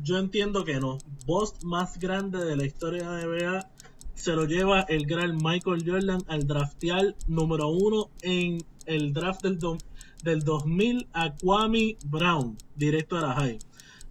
[0.03, 0.99] Yo entiendo que no.
[1.27, 3.69] Post más grande de la historia de NBA
[4.15, 9.59] se lo lleva el gran Michael Jordan al draftear número uno en el draft del,
[10.23, 13.59] del 2000 a Kwame Brown, directo a la high.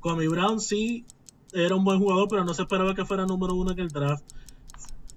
[0.01, 1.05] Kwame Brown sí
[1.53, 4.23] era un buen jugador, pero no se esperaba que fuera número uno en el draft.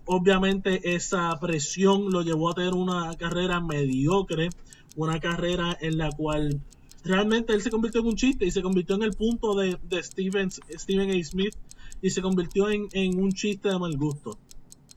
[0.06, 4.50] Obviamente esa presión lo llevó a tener una carrera mediocre,
[4.96, 6.60] una carrera en la cual
[7.04, 10.02] realmente él se convirtió en un chiste y se convirtió en el punto de, de
[10.02, 11.24] Steven, Steven A.
[11.24, 11.54] Smith
[12.04, 14.38] y se convirtió en, un chiste de mal gusto.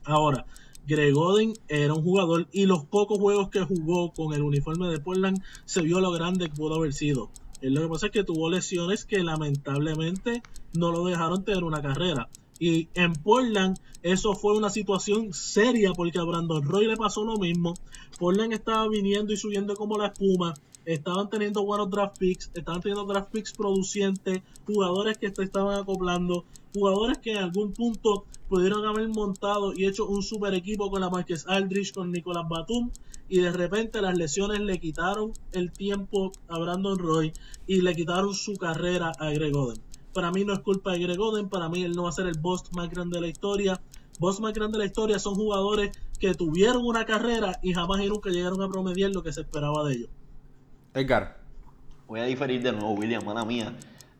[0.04, 0.46] Ahora,
[0.86, 5.00] Greg Oden era un jugador y los pocos juegos que jugó con el uniforme de
[5.00, 7.30] Portland se vio lo grande que pudo haber sido.
[7.60, 10.42] lo que pasa es que tuvo lesiones que lamentablemente
[10.74, 12.28] no lo dejaron tener una carrera.
[12.58, 17.38] Y en Portland eso fue una situación seria porque a Brandon Roy le pasó lo
[17.38, 17.74] mismo.
[18.18, 20.54] Portland estaba viniendo y subiendo como la espuma
[20.94, 26.46] estaban teniendo buenos draft picks, estaban teniendo draft picks producientes, jugadores que se estaban acoplando,
[26.74, 31.10] jugadores que en algún punto pudieron haber montado y hecho un super equipo con la
[31.10, 32.90] Marquez Aldrich, con Nicolas Batum,
[33.28, 37.34] y de repente las lesiones le quitaron el tiempo a Brandon Roy
[37.66, 39.82] y le quitaron su carrera a Greg Oden.
[40.14, 42.26] Para mí no es culpa de Greg Oden, para mí él no va a ser
[42.26, 43.78] el boss más grande de la historia.
[44.18, 48.08] Boss más grande de la historia son jugadores que tuvieron una carrera y jamás y
[48.08, 50.08] nunca llegaron a promediar lo que se esperaba de ellos.
[50.94, 51.38] Edgar.
[52.06, 53.76] Voy a diferir de nuevo, William, mala mía.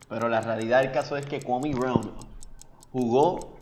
[0.07, 2.13] Pero la realidad del caso es que Kwame Brown
[2.91, 3.59] jugó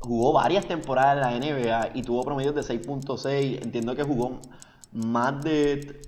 [0.00, 3.62] jugó varias temporadas en la NBA y tuvo promedios de 6.6.
[3.62, 4.40] Entiendo que jugó
[4.92, 6.00] más de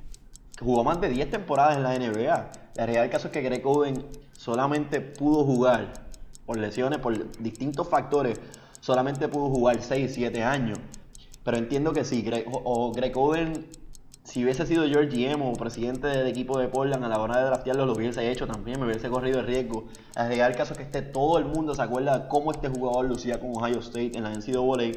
[0.59, 2.53] jugó más de 10 temporadas en la NBA.
[2.75, 5.93] La realidad del caso es que Greg Oden solamente pudo jugar
[6.47, 8.41] por lesiones, por distintos factores,
[8.81, 10.79] solamente pudo jugar 6, 7 años.
[11.45, 13.67] Pero entiendo que sí, o Greg Oden
[14.25, 17.87] si hubiese sido George Emo, presidente del equipo de Portland a la hora de draftearlo,
[17.87, 19.87] lo hubiese hecho también, me hubiese corrido el riesgo.
[20.15, 23.41] Al llegar el caso que esté todo el mundo se acuerda cómo este jugador lucía
[23.41, 24.93] con Ohio State en la NCAA.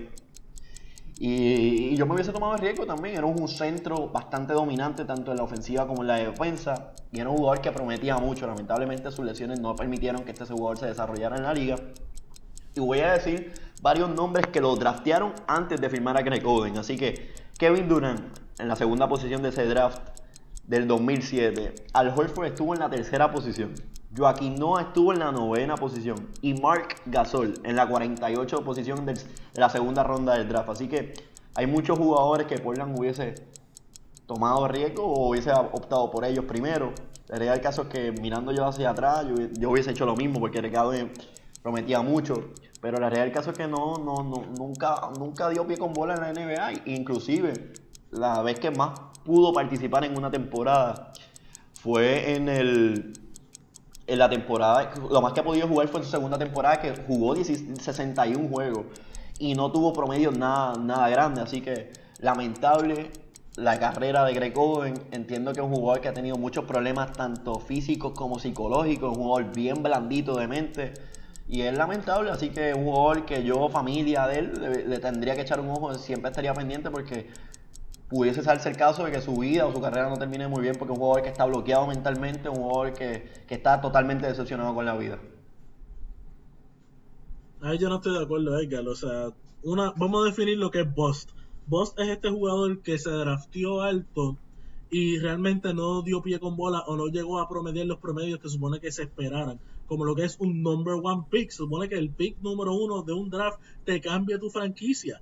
[1.18, 3.16] Y, y yo me hubiese tomado el riesgo también.
[3.16, 6.94] Era un centro bastante dominante tanto en la ofensiva como en la defensa.
[7.12, 8.46] Y era un jugador que prometía mucho.
[8.46, 11.78] Lamentablemente sus lesiones no permitieron que este jugador se desarrollara en la liga.
[12.76, 16.78] Y voy a decir varios nombres que lo draftearon antes de firmar a Greg Oden.
[16.78, 20.00] Así que Kevin Durant en la segunda posición de ese draft
[20.68, 21.76] del 2007.
[21.94, 23.74] Al Horford estuvo en la tercera posición.
[24.18, 26.30] Joaquín Noah estuvo en la novena posición.
[26.42, 29.16] Y Mark Gasol en la 48 posición de
[29.56, 30.70] la segunda ronda del draft.
[30.70, 31.14] Así que
[31.54, 33.36] hay muchos jugadores que Portland hubiese
[34.26, 36.94] tomado riesgo o hubiese optado por ellos primero.
[37.28, 39.26] La realidad caso es que mirando yo hacia atrás,
[39.58, 40.94] yo, hubiese hecho lo mismo porque Ricardo
[41.62, 42.52] prometía mucho.
[42.82, 44.24] Pero la realidad caso es que no, no,
[44.58, 46.84] nunca, nunca dio pie con bola en la NBA.
[46.86, 47.54] Inclusive,
[48.16, 51.12] la vez que más pudo participar en una temporada
[51.74, 53.14] fue en el
[54.08, 56.96] en la temporada, lo más que ha podido jugar fue en su segunda temporada que
[57.08, 58.86] jugó 61 juegos
[59.40, 63.12] y no tuvo promedio nada, nada grande, así que lamentable
[63.56, 64.54] la carrera de Greg.
[65.12, 69.24] Entiendo que es un jugador que ha tenido muchos problemas tanto físicos como psicológicos, un
[69.24, 70.94] jugador bien blandito de mente.
[71.48, 75.42] Y es lamentable, así que un jugador que yo, familia de él, le, tendría que
[75.42, 77.28] echar un ojo, siempre estaría pendiente porque
[78.10, 80.76] pudiese darse el caso de que su vida o su carrera no termine muy bien
[80.78, 84.86] porque un jugador que está bloqueado mentalmente, un jugador que, que está totalmente decepcionado con
[84.86, 85.20] la vida.
[87.62, 88.88] Ahí yo no estoy de acuerdo, Edgar.
[88.88, 89.30] O sea,
[89.64, 91.32] una, vamos a definir lo que es Bust.
[91.66, 94.38] Bust es este jugador que se draftió alto
[94.92, 98.50] y realmente no dio pie con bola o no llegó a promediar los promedios que
[98.50, 99.60] supone que se esperaran.
[99.88, 101.50] Como lo que es un number one pick.
[101.50, 105.22] supone que el pick número uno de un draft te cambia tu franquicia.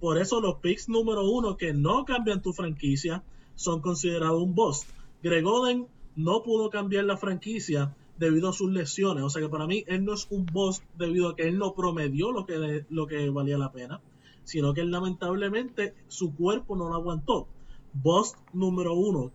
[0.00, 3.22] Por eso los picks número uno que no cambian tu franquicia
[3.54, 4.88] son considerados un bust.
[5.22, 9.24] Greg Oden no pudo cambiar la franquicia debido a sus lesiones.
[9.24, 11.74] O sea que para mí él no es un boss debido a que él no
[11.74, 14.00] promedió lo que, lo que valía la pena,
[14.44, 17.46] sino que él lamentablemente su cuerpo no lo aguantó.
[17.92, 19.30] Boss número uno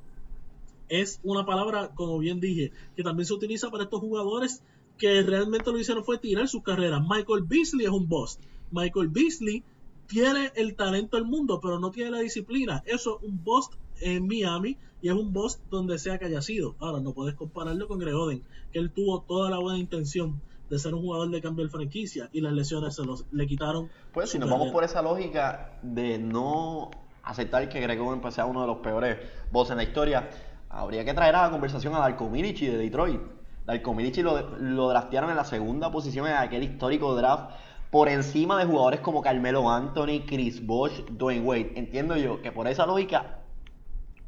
[0.89, 4.61] es una palabra, como bien dije, que también se utiliza para estos jugadores
[4.97, 6.99] que realmente lo hicieron fue tirar su carrera.
[6.99, 8.39] Michael Beasley es un boss.
[8.71, 9.63] Michael Beasley
[10.11, 12.83] tiene el talento del mundo, pero no tiene la disciplina.
[12.85, 13.69] Eso es un boss
[14.01, 16.75] en Miami y es un boss donde sea que haya sido.
[16.79, 18.43] Ahora, no puedes compararlo con Greg Oden,
[18.73, 22.29] que él tuvo toda la buena intención de ser un jugador de cambio de franquicia
[22.33, 23.89] y las lesiones se los, le quitaron.
[24.13, 26.91] Pues si nos vamos por esa lógica de no
[27.23, 29.17] aceptar que Greg Oden pues, sea uno de los peores
[29.49, 30.29] boss en la historia,
[30.69, 33.21] habría que traer a la conversación a Darko Milici de Detroit.
[33.65, 37.51] Darko Milici lo, lo draftearon en la segunda posición en aquel histórico draft
[37.91, 41.73] por encima de jugadores como Carmelo Anthony, Chris Bosh, Dwayne Wade.
[41.75, 43.39] Entiendo yo que por esa lógica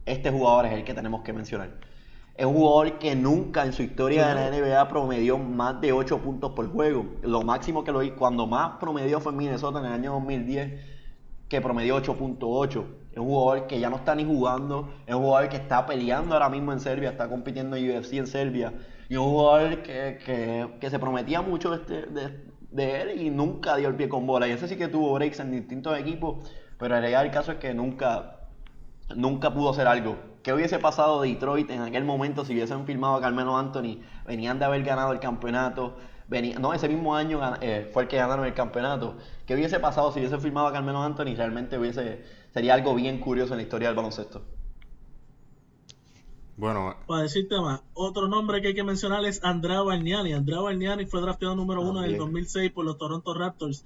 [0.06, 1.72] este jugador es el que tenemos que mencionar.
[2.36, 6.18] Es un jugador que nunca en su historia de la NBA promedió más de 8
[6.20, 7.06] puntos por juego.
[7.22, 10.82] Lo máximo que lo hizo, cuando más promedió fue en Minnesota en el año 2010,
[11.48, 12.86] que promedió 8.8.
[13.14, 16.34] Es un jugador que ya no está ni jugando, es un jugador que está peleando
[16.34, 18.74] ahora mismo en Serbia, está compitiendo en UFC en Serbia.
[19.08, 23.76] Y un jugador que, que, se prometía mucho de, este, de, de, él y nunca
[23.78, 24.48] dio el pie con bola.
[24.48, 27.74] Y ese sí que tuvo breaks en distintos equipos, pero el real caso es que
[27.74, 28.40] nunca
[29.16, 30.18] nunca pudo hacer algo.
[30.44, 34.00] ¿Qué hubiese pasado Detroit en aquel momento si hubiesen firmado a Carmelo Anthony?
[34.26, 35.98] Venían de haber ganado el campeonato.
[36.28, 39.18] Venía, no, ese mismo año eh, fue el que ganaron el campeonato.
[39.46, 41.36] ¿Qué hubiese pasado si hubiesen firmado a Carmelo Anthony?
[41.36, 44.42] Realmente hubiese, sería algo bien curioso en la historia del baloncesto.
[46.56, 46.96] Bueno.
[47.08, 50.34] Para decirte más, otro nombre que hay que mencionar es Andrea Bargnani.
[50.34, 53.86] Andrea Bargnani fue drafteado número uno en el 2006 por los Toronto Raptors.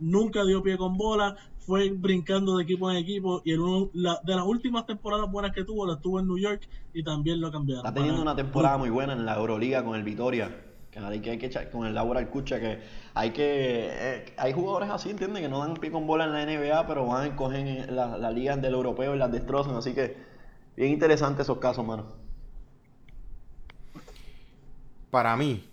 [0.00, 4.86] Nunca dio pie con bola, fue brincando de equipo en equipo y de las últimas
[4.86, 7.84] temporadas buenas que tuvo, la tuvo en New York y también lo cambiaron.
[7.84, 10.64] Está teniendo una temporada muy buena en la Euroliga con el Vitoria.
[10.90, 12.78] Que hay que, hay que echar con el Laura Alcucha que
[13.12, 16.46] hay que eh, hay jugadores así entienden que no dan pie con bola en la
[16.46, 20.16] NBA pero van cogen las la ligas del europeo y las destrozan así que
[20.78, 22.06] bien interesante esos casos mano
[25.10, 25.68] para mí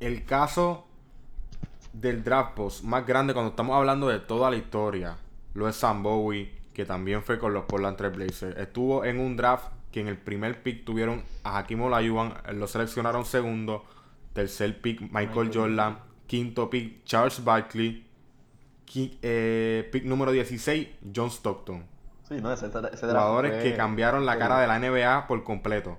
[0.00, 0.86] el caso
[1.92, 5.16] del draft post más grande cuando estamos hablando de toda la historia.
[5.54, 8.56] Lo es Sam Bowie, que también fue con los Portland Trail Blazers.
[8.56, 13.24] Estuvo en un draft que en el primer pick tuvieron a Hakim Olajuwon, lo seleccionaron
[13.24, 13.84] segundo,
[14.32, 18.06] tercer pick Michael, Jordan, quinto pick Charles Barkley,
[18.94, 21.89] eh, pick número 16 John Stockton.
[22.30, 25.98] Sí, no, ese, ese Jugadores que cambiaron la cara de la NBA por completo.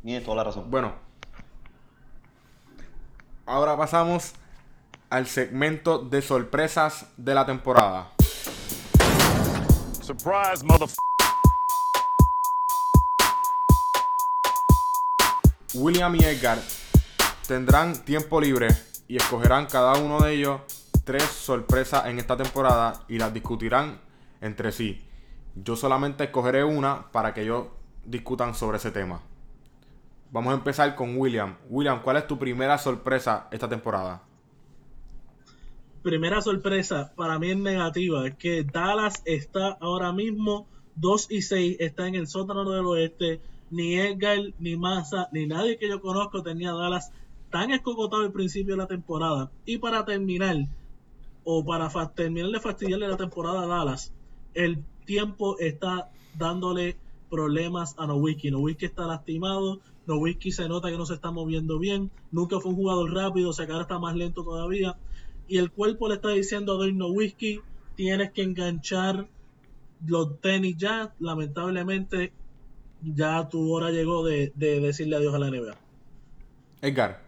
[0.00, 0.70] Tiene toda la razón.
[0.70, 0.92] Bueno,
[3.44, 4.34] ahora pasamos
[5.10, 8.12] al segmento de sorpresas de la temporada.
[10.00, 10.64] Surprise,
[15.74, 16.58] William y Edgar
[17.48, 18.68] tendrán tiempo libre
[19.08, 24.00] y escogerán cada uno de ellos tres sorpresas en esta temporada y las discutirán
[24.40, 25.00] entre sí.
[25.54, 27.66] Yo solamente escogeré una para que ellos
[28.04, 29.20] discutan sobre ese tema.
[30.30, 31.56] Vamos a empezar con William.
[31.68, 34.22] William, ¿cuál es tu primera sorpresa esta temporada?
[36.02, 42.08] Primera sorpresa, para mí es negativa, que Dallas está ahora mismo 2 y 6, está
[42.08, 43.40] en el sótano del oeste.
[43.70, 47.12] Ni Edgar, ni Massa, ni nadie que yo conozco tenía Dallas
[47.50, 49.50] tan escocotado al principio de la temporada.
[49.64, 50.56] Y para terminar,
[51.44, 54.12] o para terminar de fastidiarle la temporada a Dallas,
[54.54, 56.96] el tiempo está dándole
[57.30, 58.50] problemas a Nowitzki.
[58.50, 62.76] Nowitzki está lastimado, Nowitzki se nota que no se está moviendo bien, nunca fue un
[62.76, 64.96] jugador rápido, se cara está más lento todavía.
[65.48, 67.60] Y el cuerpo le está diciendo a Dirk Nowitzki,
[67.94, 69.26] tienes que enganchar
[70.06, 71.12] los tenis ya.
[71.18, 72.32] Lamentablemente,
[73.02, 75.76] ya tu hora llegó de, de decirle adiós a la NBA.
[76.82, 77.22] Edgar.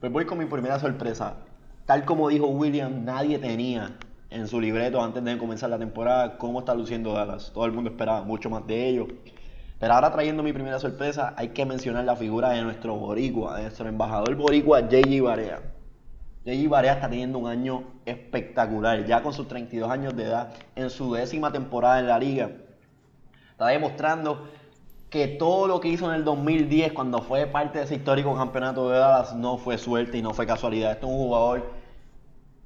[0.00, 1.43] Pues voy con mi primera sorpresa.
[1.86, 3.98] Tal como dijo William, nadie tenía
[4.30, 7.50] en su libreto antes de comenzar la temporada cómo está luciendo Dallas.
[7.52, 9.08] Todo el mundo esperaba mucho más de ellos.
[9.78, 13.64] Pero ahora trayendo mi primera sorpresa, hay que mencionar la figura de nuestro boricua, de
[13.64, 15.60] nuestro embajador boricua, JJ Barea.
[16.46, 20.88] JJ Barea está teniendo un año espectacular, ya con sus 32 años de edad, en
[20.88, 22.50] su décima temporada en la liga.
[23.50, 24.48] Está demostrando
[25.14, 28.90] que todo lo que hizo en el 2010, cuando fue parte de ese histórico campeonato
[28.90, 30.90] de Dallas, no fue suerte y no fue casualidad.
[30.90, 31.70] Este es un jugador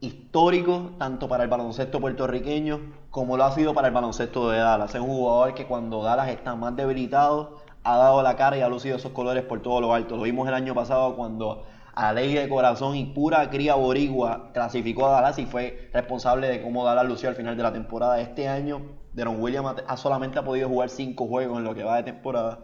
[0.01, 2.81] histórico tanto para el baloncesto puertorriqueño
[3.11, 4.95] como lo ha sido para el baloncesto de Dallas.
[4.95, 8.69] Es un jugador que cuando Dallas está más debilitado ha dado la cara y ha
[8.71, 10.17] lucido esos colores por todo lo alto.
[10.17, 15.07] Lo vimos el año pasado cuando a ley de corazón y pura cría borigua clasificó
[15.09, 18.19] a Dallas y fue responsable de cómo Dallas lució al final de la temporada.
[18.23, 18.81] Este año
[19.19, 22.61] Deron Williams ha solamente ha podido jugar cinco juegos en lo que va de temporada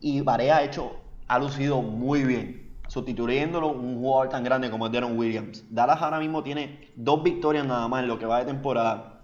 [0.00, 4.92] y Barea ha hecho ha lucido muy bien sustituyéndolo un jugador tan grande como es
[4.92, 5.64] Deron Williams.
[5.70, 9.20] Dallas ahora mismo tiene dos victorias nada más en lo que va de temporada.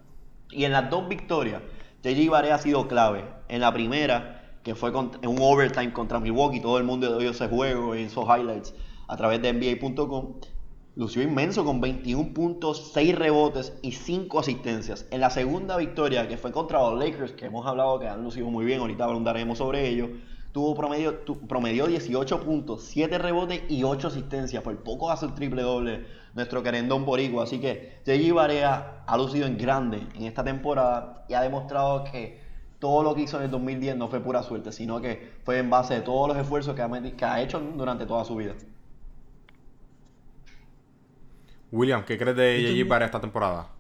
[0.50, 1.62] Y en las dos victorias,
[2.02, 3.24] JJ Barea ha sido clave.
[3.48, 7.48] En la primera, que fue en un overtime contra Milwaukee, todo el mundo dio ese
[7.48, 8.74] juego en esos highlights
[9.08, 10.34] a través de NBA.com.
[10.97, 15.07] Lució inmenso con 21 puntos, 6 rebotes y 5 asistencias.
[15.12, 18.51] En la segunda victoria, que fue contra los Lakers, que hemos hablado que han lucido
[18.51, 20.09] muy bien, ahorita hablaremos sobre ello,
[20.51, 24.64] tuvo promedio, promedio 18 puntos, 7 rebotes y 8 asistencias.
[24.64, 27.45] Por poco hace el triple doble nuestro querendón boricua.
[27.45, 28.32] Así que J.G.
[28.34, 32.41] Barea ha lucido en grande en esta temporada y ha demostrado que
[32.80, 35.70] todo lo que hizo en el 2010 no fue pura suerte, sino que fue en
[35.70, 38.55] base de todos los esfuerzos que ha hecho durante toda su vida.
[41.72, 42.88] William, ¿qué crees de J.J.
[42.88, 43.70] Barea esta temporada?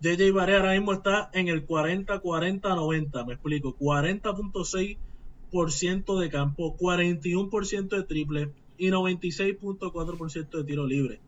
[0.00, 8.02] JJ Barea ahora mismo está en el 40-40-90, me explico, 40.6% de campo, 41% de
[8.02, 11.20] triple y 96.4% de tiro libre.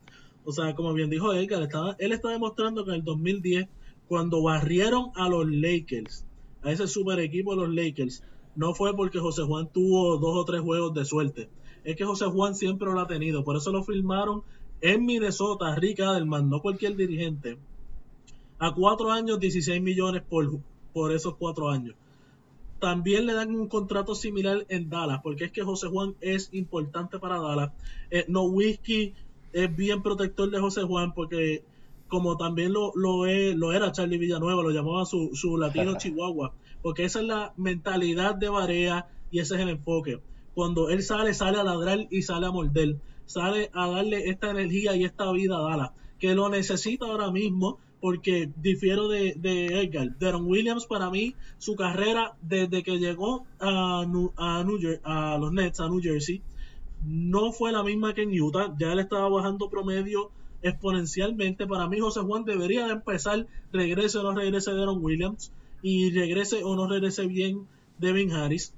[0.44, 1.66] O sea, como bien dijo Edgar,
[1.98, 3.68] él está demostrando que en el 2010,
[4.08, 6.26] cuando barrieron a los Lakers,
[6.62, 8.22] a ese super equipo de los Lakers,
[8.56, 11.48] no fue porque José Juan tuvo dos o tres juegos de suerte.
[11.84, 13.42] Es que José Juan siempre lo ha tenido.
[13.44, 14.42] Por eso lo filmaron
[14.80, 17.58] en Minnesota, Rick Adelman, no cualquier dirigente
[18.58, 20.58] a cuatro años, 16 millones por,
[20.92, 21.94] por esos cuatro años.
[22.78, 27.18] También le dan un contrato similar en Dallas, porque es que José Juan es importante
[27.18, 27.72] para Dallas.
[28.10, 29.14] Eh, no Whiskey
[29.52, 31.64] es bien protector de José Juan, porque
[32.08, 36.52] como también lo, lo, lo era Charlie Villanueva, lo llamaba su, su latino Chihuahua,
[36.82, 40.20] porque esa es la mentalidad de Barea y ese es el enfoque.
[40.54, 42.96] Cuando él sale, sale a ladrar y sale a morder,
[43.26, 47.78] sale a darle esta energía y esta vida a Dallas, que lo necesita ahora mismo
[48.00, 50.16] porque difiero de, Edgar.
[50.18, 54.04] Deron Williams, para mí, su carrera desde que llegó a,
[54.36, 54.60] a,
[55.04, 56.42] a los Nets, a New Jersey,
[57.04, 58.74] no fue la misma que en Utah.
[58.78, 60.30] Ya él estaba bajando promedio
[60.62, 61.66] exponencialmente.
[61.66, 65.52] Para mí, José Juan debería de empezar, regrese o no regrese Deron Williams,
[65.82, 67.66] y regrese o no regrese bien
[67.98, 68.72] Devin Harris.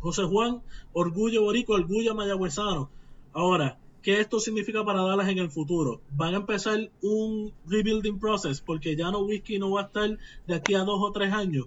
[0.00, 0.62] José Juan,
[0.92, 2.88] orgullo borico, orgullo mayagüezano.
[3.32, 6.00] Ahora, ¿Qué esto significa para Dallas en el futuro?
[6.12, 10.54] Van a empezar un rebuilding process porque ya no Whisky no va a estar de
[10.54, 11.66] aquí a dos o tres años.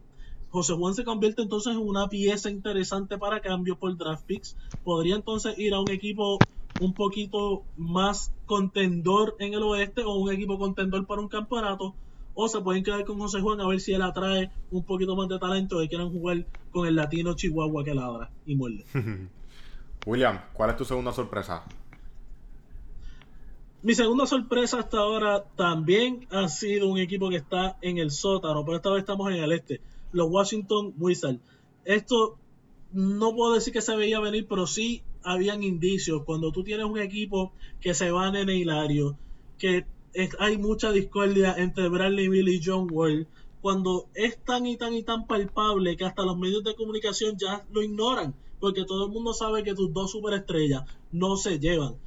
[0.49, 4.55] José Juan se convierte entonces en una pieza interesante para cambio por draft picks.
[4.83, 6.39] Podría entonces ir a un equipo
[6.79, 11.93] un poquito más contendor en el oeste o un equipo contendor para un campeonato.
[12.33, 15.29] O se pueden quedar con José Juan a ver si él atrae un poquito más
[15.29, 18.85] de talento y quieran jugar con el latino Chihuahua que ladra y muerde.
[20.05, 21.63] William, ¿cuál es tu segunda sorpresa?
[23.83, 28.63] Mi segunda sorpresa hasta ahora también ha sido un equipo que está en el sótano,
[28.63, 29.81] pero esta vez estamos en el este,
[30.13, 31.41] los Washington Wizards.
[31.83, 32.37] Esto
[32.93, 36.23] no puedo decir que se veía venir, pero sí habían indicios.
[36.23, 39.17] Cuando tú tienes un equipo que se va en el hilario,
[39.57, 39.85] que
[40.39, 43.27] hay mucha discordia entre Bradley Bill y John Wall,
[43.61, 47.65] cuando es tan y tan y tan palpable que hasta los medios de comunicación ya
[47.69, 51.97] lo ignoran, porque todo el mundo sabe que tus dos superestrellas no se llevan.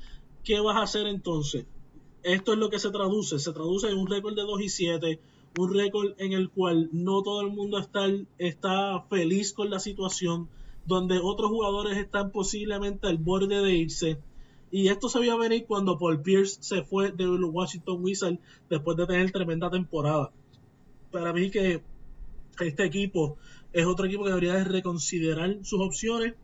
[0.47, 1.67] ¿Qué vas a hacer entonces?
[2.23, 5.21] Esto es lo que se traduce, se traduce en un récord de 2 y 7,
[5.59, 10.49] un récord en el cual no todo el mundo está, feliz con la situación,
[10.87, 14.19] donde otros jugadores están posiblemente al borde de irse.
[14.71, 18.39] Y esto se vio venir cuando Paul Pierce se fue de Washington Wizards
[18.71, 20.31] después de tener tremenda temporada.
[21.11, 21.83] Para mí que
[22.61, 23.37] este equipo
[23.73, 26.35] es otro equipo que debería de reconsiderar sus opciones,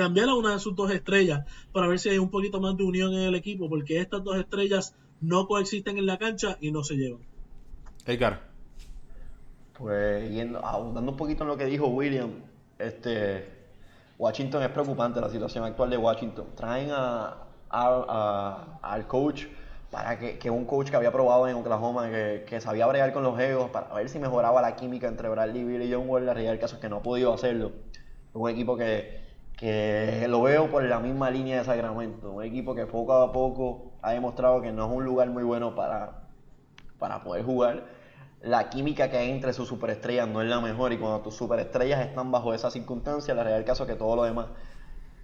[0.00, 2.84] cambiar a una de sus dos estrellas para ver si hay un poquito más de
[2.84, 6.82] unión en el equipo, porque estas dos estrellas no coexisten en la cancha y no
[6.82, 7.20] se llevan.
[8.06, 8.48] Edgar.
[9.74, 12.30] Pues yendo, abundando un poquito en lo que dijo William,
[12.78, 13.44] este
[14.18, 16.46] Washington es preocupante la situación actual de Washington.
[16.54, 19.44] Traen a, al coach
[19.90, 23.68] para que, un coach que había probado en Oklahoma, que, sabía bregar con los egos,
[23.70, 26.24] para ver si mejoraba la química entre Bradley Bill y John Wall.
[26.24, 27.72] La realidad del caso es que no ha podido hacerlo.
[28.30, 29.29] Es un equipo que,
[29.60, 32.32] que lo veo por la misma línea de Sacramento.
[32.32, 35.74] Un equipo que poco a poco ha demostrado que no es un lugar muy bueno
[35.74, 36.22] para,
[36.98, 37.84] para poder jugar
[38.42, 42.00] la química que hay entre sus superestrellas no es la mejor y cuando tus superestrellas
[42.00, 44.46] están bajo esa circunstancia, la del caso es que todo lo demás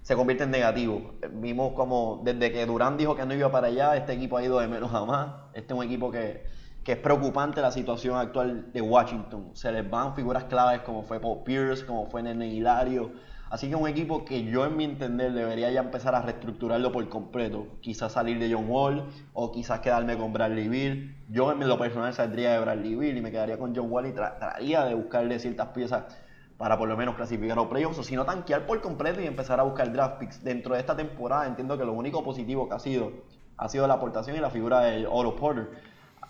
[0.03, 1.15] se convierte en negativo.
[1.33, 4.59] Vimos como desde que Durán dijo que no iba para allá, este equipo ha ido
[4.59, 5.29] de menos a más.
[5.53, 6.45] Este es un equipo que,
[6.83, 9.49] que es preocupante la situación actual de Washington.
[9.53, 13.11] Se les van figuras claves como fue Paul Pierce, como fue Nene Hilario,
[13.49, 17.07] Así que un equipo que yo en mi entender debería ya empezar a reestructurarlo por
[17.07, 17.67] completo.
[17.79, 21.15] Quizás salir de John Wall o quizás quedarme con Bradley Bill.
[21.29, 24.11] Yo en lo personal saldría de Bradley Bill y me quedaría con John Wall y
[24.11, 26.03] trataría de buscarle ciertas piezas
[26.57, 29.61] para por lo menos clasificar a playoffs o si no tanquear por completo y empezar
[29.61, 30.43] a buscar draft picks.
[30.43, 33.11] Dentro de esta temporada entiendo que lo único positivo que ha sido
[33.55, 35.69] ha sido la aportación y la figura de Otto Porter.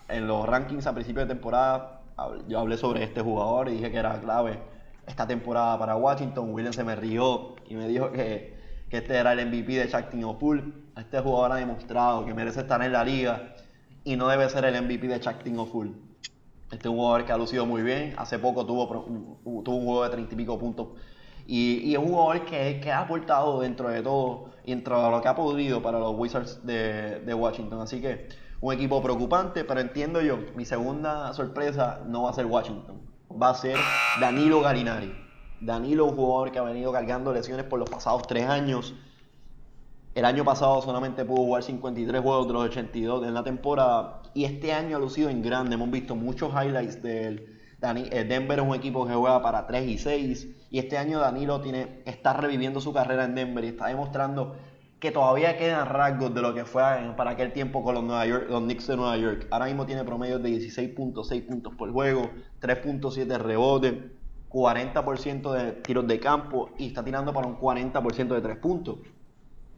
[0.08, 2.00] En los rankings a principio de temporada
[2.46, 4.77] yo hablé sobre este jugador y dije que era clave
[5.08, 6.52] esta temporada para Washington.
[6.52, 8.56] Williams se me rió y me dijo que,
[8.90, 10.86] este era el MVP de Shaktin O'Full.
[10.96, 13.54] Este jugador ha demostrado que merece estar en la liga
[14.04, 15.94] y no debe ser el MVP de Shaktin O'Full.
[16.70, 18.14] Este es un jugador que ha lucido muy bien.
[18.16, 18.86] Hace poco tuvo,
[19.64, 20.88] tuvo un juego de 30 y pico puntos.
[21.46, 25.22] Y, es un jugador que, que, ha aportado dentro de todo y dentro de lo
[25.22, 27.80] que ha podido para los Wizards de, de Washington.
[27.80, 28.28] Así que
[28.60, 33.50] un equipo preocupante, pero entiendo yo, mi segunda sorpresa no va a ser Washington va
[33.50, 33.76] a ser
[34.20, 35.12] Danilo Galinari.
[35.60, 38.94] Danilo, un jugador que ha venido cargando lesiones por los pasados tres años.
[40.14, 44.22] El año pasado solamente pudo jugar 53 juegos de los 82 en la temporada.
[44.34, 45.74] Y este año ha lucido en grande.
[45.74, 47.60] Hemos visto muchos highlights de él.
[47.80, 50.48] Eh, Denver es un equipo que juega para 3 y 6.
[50.70, 54.56] Y este año Danilo tiene, está reviviendo su carrera en Denver y está demostrando
[55.00, 56.82] que todavía quedan rasgos de lo que fue
[57.16, 59.46] para aquel tiempo con los, Knicks de Nueva York.
[59.50, 62.30] Ahora mismo tiene promedios de 16.6 puntos por juego,
[62.60, 63.94] 3.7 rebotes,
[64.48, 68.96] 40% de tiros de campo y está tirando para un 40% de 3 puntos.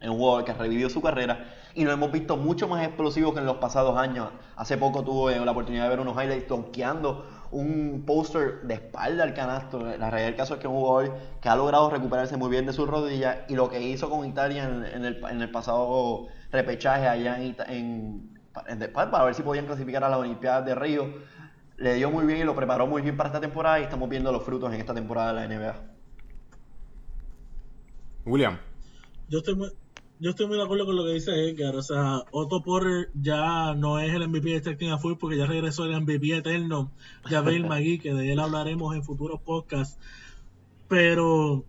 [0.01, 3.41] Es un jugador que revivió su carrera y lo hemos visto mucho más explosivo que
[3.41, 4.31] en los pasados años.
[4.57, 9.35] Hace poco tuve la oportunidad de ver unos highlights donkeando un póster de espalda al
[9.35, 9.81] canasto.
[9.81, 12.67] La realidad del caso es que es un jugador que ha logrado recuperarse muy bien
[12.67, 18.31] de sus rodillas y lo que hizo con Italia en, el, pasado repechaje allá en,
[18.93, 21.13] para ver si podían clasificar a las Olimpiadas de Río,
[21.77, 24.31] le dio muy bien y lo preparó muy bien para esta temporada y estamos viendo
[24.33, 25.75] los frutos en esta temporada de la NBA.
[28.27, 28.59] William.
[29.29, 29.71] Yo estoy muy,
[30.21, 31.75] yo estoy muy de acuerdo con lo que dice Edgar.
[31.75, 35.87] O sea, Otto Porter ya no es el MVP de Testing Full porque ya regresó
[35.87, 36.93] el MVP eterno,
[37.25, 39.99] Javier Magui, que de él hablaremos en futuros podcasts.
[40.89, 41.65] Pero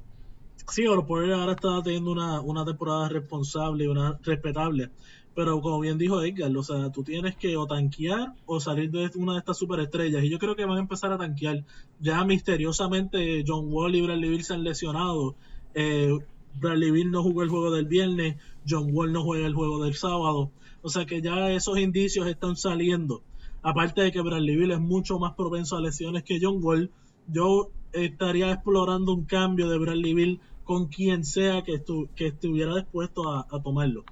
[0.67, 4.89] sí, Otto Porter ahora está teniendo una, una temporada responsable y una respetable.
[5.33, 9.09] Pero como bien dijo Edgar, o sea, tú tienes que o tanquear o salir de
[9.15, 10.25] una de estas superestrellas.
[10.25, 11.63] Y yo creo que van a empezar a tanquear.
[12.01, 15.35] Ya misteriosamente John Wall y Bradley Bill se han lesionado.
[15.73, 16.19] Eh,
[16.59, 18.37] Bradley Bill no jugó el juego del viernes,
[18.67, 20.51] John Wall no juega el juego del sábado.
[20.81, 23.23] O sea que ya esos indicios están saliendo.
[23.61, 26.91] Aparte de que Bradley Bill es mucho más propenso a lesiones que John Wall,
[27.27, 31.83] yo estaría explorando un cambio de Bradley Bill con quien sea que,
[32.15, 34.03] que estuviera dispuesto a, a, tomarlo.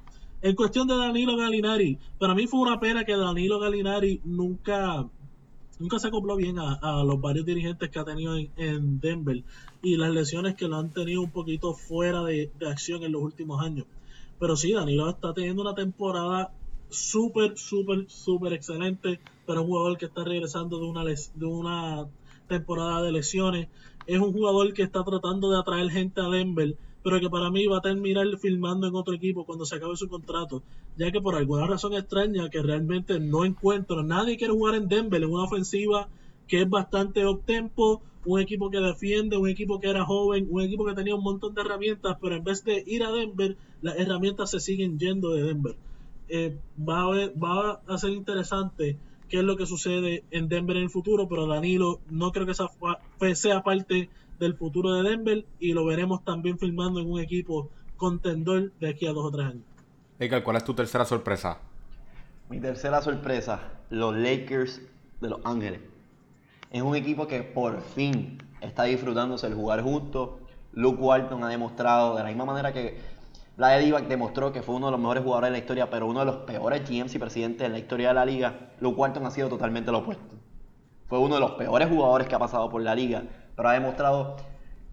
[0.41, 5.09] En cuestión de Danilo Galinari, para mí fue una pena que Danilo Galinari nunca
[5.79, 9.43] nunca se acopló bien a, los varios dirigentes que ha tenido en, Denver
[9.81, 13.61] y las lesiones que lo han tenido un poquito fuera de, acción en los últimos
[13.63, 13.85] años.
[14.39, 16.51] Pero sí, Danilo está teniendo una temporada
[16.89, 22.07] súper, súper, súper excelente, pero un jugador que está regresando de una, de una
[22.47, 23.67] temporada de lesiones.
[24.07, 27.65] Es un jugador que está tratando de atraer gente a Denver pero que para mí
[27.67, 30.63] va a terminar filmando en otro equipo cuando se acabe su contrato,
[30.97, 35.23] ya que por alguna razón extraña que realmente no encuentro, nadie quiere jugar en Denver
[35.23, 36.09] en una ofensiva
[36.47, 40.85] que es bastante up-tempo, un equipo que defiende, un equipo que era joven, un equipo
[40.85, 44.51] que tenía un montón de herramientas, pero en vez de ir a Denver, las herramientas
[44.51, 45.75] se siguen yendo de Denver.
[46.27, 48.97] Eh, va, a va a ser interesante
[49.29, 52.51] qué es lo que sucede en Denver en el futuro, pero Danilo no creo que
[52.51, 52.69] esa
[53.35, 54.09] sea parte
[54.39, 59.05] del futuro de Denver y lo veremos también filmando en un equipo contendor de aquí
[59.05, 59.63] a dos o tres años.
[60.17, 61.59] Edgar, ¿cuál es tu tercera sorpresa?
[62.49, 64.81] Mi tercera sorpresa, los Lakers
[65.21, 65.81] de Los Ángeles.
[66.71, 70.29] Es un equipo que por fin está disfrutándose el jugar juntos.
[70.71, 72.99] Luke Walton ha demostrado de la misma manera que
[73.57, 76.19] la Divac demostró que fue uno de los mejores jugadores de la historia, pero uno
[76.19, 78.69] de los peores GMs y presidentes en la historia de la liga.
[78.79, 80.35] Luke Walton ha sido totalmente lo opuesto.
[81.07, 83.23] Fue uno de los peores jugadores que ha pasado por la liga,
[83.55, 84.37] pero ha demostrado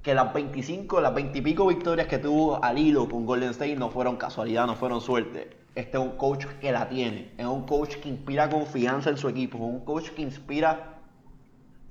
[0.02, 3.76] que las 25, las 20 y pico victorias que tuvo al hilo con Golden State
[3.76, 5.50] no fueron casualidad, no fueron suerte.
[5.74, 9.28] Este es un coach que la tiene, es un coach que inspira confianza en su
[9.28, 10.95] equipo, es un coach que inspira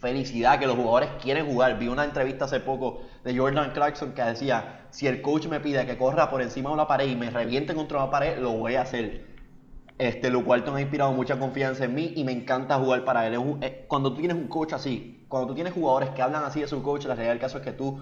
[0.05, 1.79] felicidad, que los jugadores quieren jugar.
[1.79, 5.83] Vi una entrevista hace poco de Jordan Clarkson que decía, si el coach me pide
[5.87, 8.75] que corra por encima de una pared y me reviente contra una pared, lo voy
[8.75, 9.25] a hacer.
[9.97, 13.57] Este, Luke Walton ha inspirado mucha confianza en mí y me encanta jugar para él.
[13.61, 16.67] Eh, cuando tú tienes un coach así, cuando tú tienes jugadores que hablan así de
[16.67, 17.99] su coach, la realidad del caso es que tú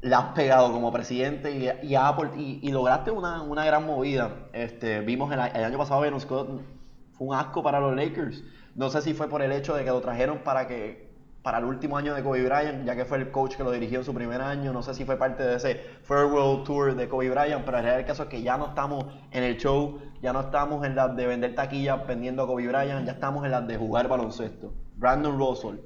[0.00, 4.46] le has pegado como presidente y, y, lograste una, gran movida.
[4.52, 6.62] Este, vimos el, el año pasado, Scott
[7.10, 8.44] fue un asco para los Lakers.
[8.76, 11.07] No sé si fue por el hecho de que lo trajeron para que
[11.48, 14.00] para el último año de Kobe Bryant, ya que fue el coach que lo dirigió
[14.00, 14.70] en su primer año.
[14.70, 18.00] No sé si fue parte de ese Farewell Tour de Kobe Bryant, pero en realidad
[18.00, 21.08] el caso es que ya no estamos en el show, ya no estamos en la
[21.08, 24.74] de vender taquillas vendiendo a Kobe Bryant, ya estamos en la de jugar baloncesto.
[24.96, 25.76] Brandon Russell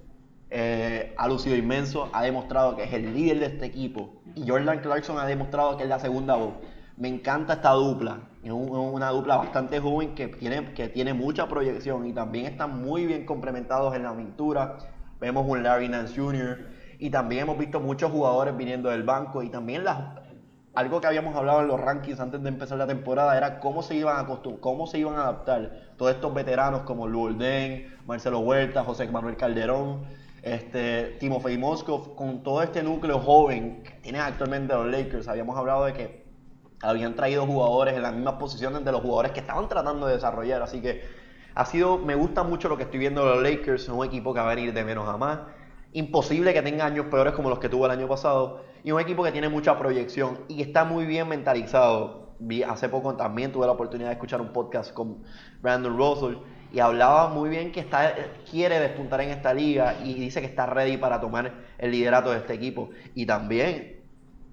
[0.51, 4.81] eh, ha lucido inmenso, ha demostrado que es el líder de este equipo y Jordan
[4.81, 6.55] Clarkson ha demostrado que es la segunda voz.
[6.97, 12.05] Me encanta esta dupla, es una dupla bastante joven que tiene, que tiene mucha proyección
[12.05, 14.77] y también están muy bien complementados en la pintura
[15.23, 16.59] vemos un Larry Nance Jr.
[16.99, 19.99] y también hemos visto muchos jugadores viniendo del banco y también las,
[20.75, 23.95] algo que habíamos hablado en los rankings antes de empezar la temporada era cómo se
[23.95, 24.27] iban a
[24.59, 30.07] cómo se iban a adaptar todos estos veteranos como Lulden, Marcelo Huerta, José Manuel Calderón,
[30.43, 35.29] este, Timofey Moskov, con todo este núcleo joven que tienen actualmente los Lakers.
[35.29, 36.27] Habíamos hablado de que
[36.83, 40.63] habían traído jugadores en las mismas posiciones de los jugadores que estaban tratando de desarrollar,
[40.63, 41.22] así que
[41.55, 44.41] ha sido, me gusta mucho lo que estoy viendo de los Lakers, un equipo que
[44.41, 45.41] va a venir de menos a más.
[45.93, 48.65] Imposible que tenga años peores como los que tuvo el año pasado.
[48.83, 52.33] Y un equipo que tiene mucha proyección y está muy bien mentalizado.
[52.67, 55.23] Hace poco también tuve la oportunidad de escuchar un podcast con
[55.61, 56.37] Brandon Russell
[56.73, 58.15] y hablaba muy bien que está,
[58.51, 62.39] quiere despuntar en esta liga y dice que está ready para tomar el liderato de
[62.39, 62.89] este equipo.
[63.15, 64.01] Y también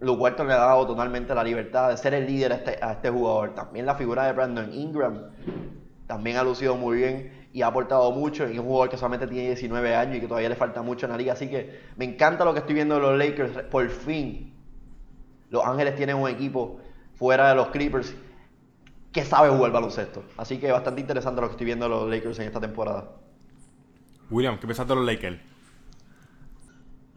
[0.02, 2.92] lo cuarto le ha dado totalmente la libertad de ser el líder a este, a
[2.92, 3.56] este jugador.
[3.56, 5.32] También la figura de Brandon Ingram
[6.10, 8.50] también ha lucido muy bien y ha aportado mucho.
[8.50, 11.06] Y es un jugador que solamente tiene 19 años y que todavía le falta mucho
[11.06, 11.34] en la liga.
[11.34, 13.66] Así que me encanta lo que estoy viendo de los Lakers.
[13.70, 14.52] Por fin,
[15.52, 16.80] Los Ángeles tienen un equipo
[17.14, 18.16] fuera de los Clippers
[19.12, 20.24] que sabe jugar baloncesto.
[20.36, 23.12] Así que bastante interesante lo que estoy viendo de los Lakers en esta temporada.
[24.32, 25.38] William, ¿qué piensas de los Lakers?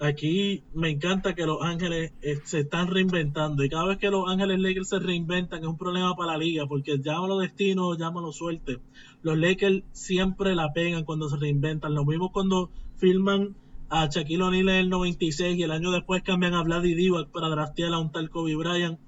[0.03, 4.29] Aquí me encanta que los Ángeles eh, se están reinventando y cada vez que los
[4.29, 8.79] Ángeles Lakers se reinventan es un problema para la liga porque llámalo destino, llámalo suerte.
[9.23, 11.95] Los Lakers siempre la pegan cuando se reinventan.
[11.95, 13.55] Lo mismo cuando filman
[13.91, 17.49] a Shaquille O'Neal en el 96 y el año después cambian a Vlad Divac para
[17.49, 18.99] draftear a un tal Kobe Bryant.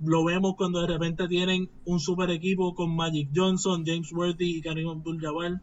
[0.00, 4.62] Lo vemos cuando de repente tienen un super equipo con Magic Johnson, James Worthy y
[4.62, 5.60] Karim Abdul-Jabbar.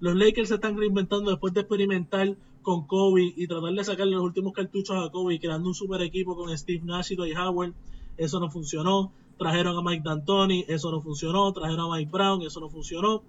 [0.00, 4.24] Los Lakers se están reinventando después de experimentar con Kobe y tratar de sacarle los
[4.24, 7.74] últimos cartuchos a Kobe creando un super equipo con Steve Nash y Dwight Howard.
[8.16, 9.12] Eso no funcionó.
[9.38, 11.52] Trajeron a Mike D'Antoni, eso no funcionó.
[11.52, 13.22] Trajeron a Mike Brown, eso no funcionó.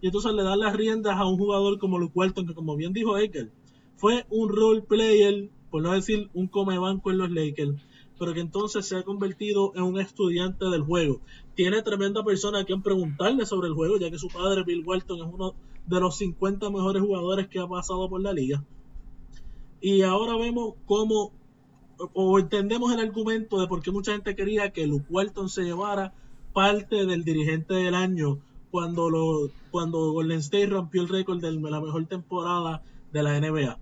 [0.00, 2.92] Y entonces le dan las riendas a un jugador como Luke Walton, que como bien
[2.92, 3.50] dijo Eker,
[3.96, 7.76] fue un role player, por no decir un come banco en los Lakers,
[8.18, 11.20] pero que entonces se ha convertido en un estudiante del juego.
[11.54, 15.18] Tiene tremenda persona a quien preguntarle sobre el juego, ya que su padre Bill Walton
[15.18, 15.54] es uno
[15.86, 18.64] de los 50 mejores jugadores que ha pasado por la liga.
[19.80, 21.32] Y ahora vemos cómo,
[22.12, 26.12] o entendemos el argumento de por qué mucha gente quería que Luke Walton se llevara
[26.52, 28.38] parte del dirigente del año
[28.70, 33.78] cuando, lo, cuando Golden State rompió el récord de la mejor temporada de la NBA.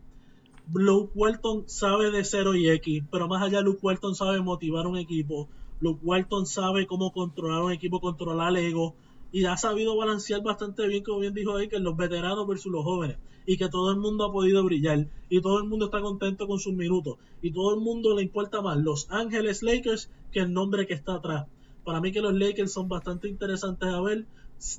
[0.72, 4.98] Luke Walton sabe de cero y X, pero más allá Luke Walton sabe motivar un
[4.98, 5.48] equipo.
[5.80, 8.94] Luke Walton sabe cómo controlar un equipo, controlar el ego,
[9.32, 13.18] y ha sabido balancear bastante bien, como bien dijo que los veteranos versus los jóvenes
[13.46, 16.58] y que todo el mundo ha podido brillar y todo el mundo está contento con
[16.58, 20.86] sus minutos y todo el mundo le importa más Los Ángeles Lakers que el nombre
[20.86, 21.46] que está atrás.
[21.84, 24.26] Para mí que los Lakers son bastante interesantes a ver.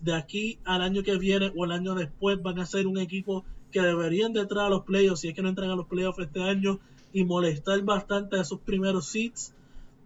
[0.03, 3.45] De aquí al año que viene o el año después van a ser un equipo
[3.71, 6.19] que deberían de entrar a los playoffs, si es que no entran a los playoffs
[6.19, 6.79] este año,
[7.13, 9.53] y molestar bastante a esos primeros seats.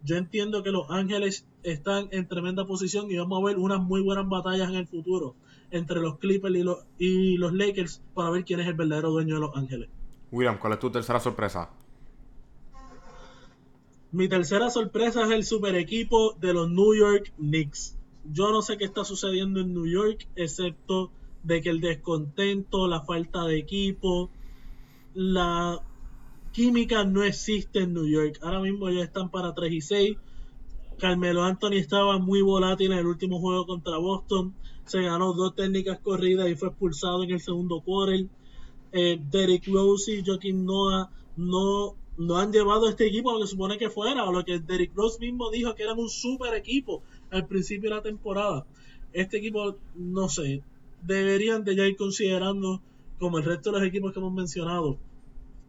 [0.05, 4.01] Yo entiendo que los Ángeles están en tremenda posición y vamos a ver unas muy
[4.01, 5.36] buenas batallas en el futuro
[5.72, 9.36] entre los Clippers y los, y los Lakers para ver quién es el verdadero dueño
[9.36, 9.89] de los Ángeles.
[10.32, 11.70] William, ¿cuál es tu tercera sorpresa?
[14.11, 17.97] Mi tercera sorpresa es el super equipo de los New York Knicks.
[18.32, 21.11] Yo no sé qué está sucediendo en New York, excepto
[21.41, 24.30] de que el descontento, la falta de equipo,
[25.16, 25.82] la
[26.51, 28.38] química no existe en New York.
[28.43, 30.18] Ahora mismo ya están para 3 y 6.
[30.99, 34.53] Carmelo Anthony estaba muy volátil en el último juego contra Boston.
[34.85, 38.25] Se ganó dos técnicas corridas y fue expulsado en el segundo quarter.
[38.91, 43.41] Eh, Derek Rose y Joaquín Noah no, no han llevado a este equipo a lo
[43.41, 46.53] que supone que fuera, o lo que Derek Rose mismo dijo que eran un super
[46.53, 48.65] equipo al principio de la temporada.
[49.13, 50.61] Este equipo, no sé,
[51.01, 52.81] deberían de ya ir considerando,
[53.19, 54.97] como el resto de los equipos que hemos mencionado,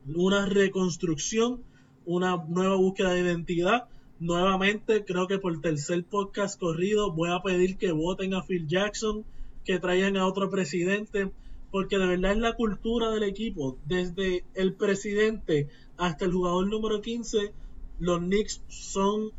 [0.06, 1.62] una reconstrucción,
[2.04, 3.88] una nueva búsqueda de identidad.
[4.20, 9.24] Nuevamente, creo que por tercer podcast corrido voy a pedir que voten a Phil Jackson,
[9.64, 11.32] que traigan a otro presidente,
[11.72, 13.76] porque de verdad es la cultura del equipo.
[13.86, 17.52] Desde el presidente hasta el jugador número 15,
[17.98, 19.32] los Knicks son,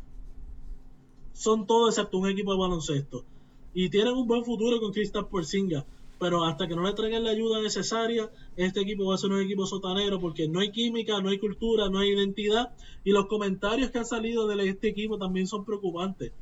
[1.32, 3.24] son todo excepto un equipo de baloncesto.
[3.72, 5.84] Y tienen un buen futuro con Kristaps Porzingis
[6.18, 9.42] pero hasta que no le traigan la ayuda necesaria, este equipo va a ser un
[9.42, 12.70] equipo sotanero porque no hay química, no hay cultura, no hay identidad
[13.04, 16.32] y los comentarios que han salido de este equipo también son preocupantes.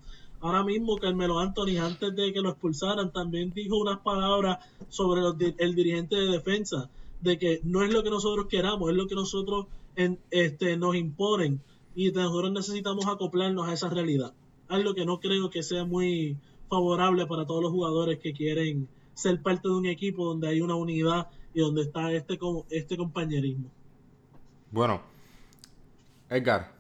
[0.41, 4.59] Ahora mismo Carmelo Anthony, antes de que lo expulsaran, también dijo unas palabras
[4.89, 5.23] sobre
[5.59, 9.15] el dirigente de defensa, de que no es lo que nosotros queramos, es lo que
[9.15, 9.67] nosotros
[10.31, 11.61] este, nos imponen
[11.97, 14.35] y nosotros necesitamos acoplarnos a esa realidad.
[14.69, 16.37] Algo que no creo que sea muy
[16.69, 20.75] favorable para todos los jugadores que quieren ser parte de un equipo donde hay una
[20.75, 22.39] unidad y donde está este,
[22.71, 23.71] este compañerismo.
[24.71, 25.01] Bueno,
[26.29, 26.75] Edgar.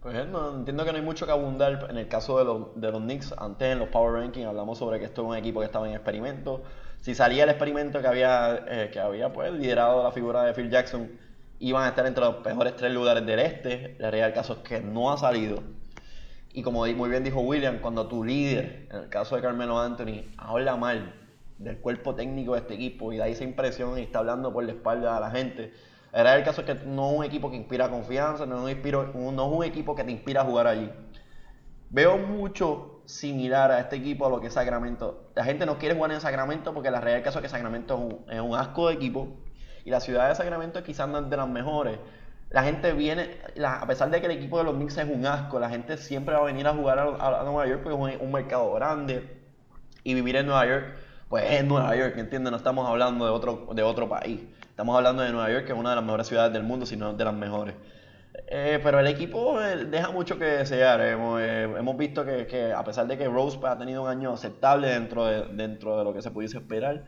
[0.00, 2.92] Pues no, entiendo que no hay mucho que abundar en el caso de los, de
[2.92, 3.34] los Knicks.
[3.36, 5.94] Antes en los Power Rankings hablamos sobre que esto es un equipo que estaba en
[5.94, 6.62] experimento.
[7.00, 10.70] Si salía el experimento que había, eh, que había pues, liderado la figura de Phil
[10.70, 11.10] Jackson,
[11.58, 13.96] iban a estar entre los mejores tres lugares del este.
[13.98, 15.60] La realidad del caso es que no ha salido.
[16.56, 20.24] Y como muy bien dijo William, cuando tu líder, en el caso de Carmelo Anthony,
[20.38, 21.14] habla mal
[21.58, 24.72] del cuerpo técnico de este equipo y da esa impresión y está hablando por la
[24.72, 25.74] espalda a la gente,
[26.14, 29.46] era el caso que no es un equipo que inspira confianza, no es, un, no
[29.46, 30.90] es un equipo que te inspira a jugar allí.
[31.90, 35.28] Veo mucho similar a este equipo a lo que es Sacramento.
[35.34, 38.40] La gente no quiere jugar en Sacramento porque la realidad caso es que Sacramento es
[38.40, 39.28] un, asco de equipo
[39.84, 41.98] y la ciudad de Sacramento quizás no es de las mejores,
[42.56, 45.60] la gente viene, a pesar de que el equipo de los Knicks es un asco,
[45.60, 48.72] la gente siempre va a venir a jugar a, Nueva York porque es un, mercado
[48.72, 49.28] grande
[50.04, 50.94] y vivir en Nueva York,
[51.28, 52.50] pues es Nueva York, ¿entiendes?
[52.50, 54.40] No estamos hablando de otro, de otro país,
[54.70, 56.96] estamos hablando de Nueva York, que es una de las mejores ciudades del mundo, si
[56.96, 57.74] no de las mejores.
[58.46, 61.02] Eh, pero el equipo eh, deja mucho que desear.
[61.02, 64.32] Hemos, eh, hemos visto que, que, a pesar de que Rose ha tenido un año
[64.32, 67.04] aceptable dentro de, dentro de lo que se pudiese esperar,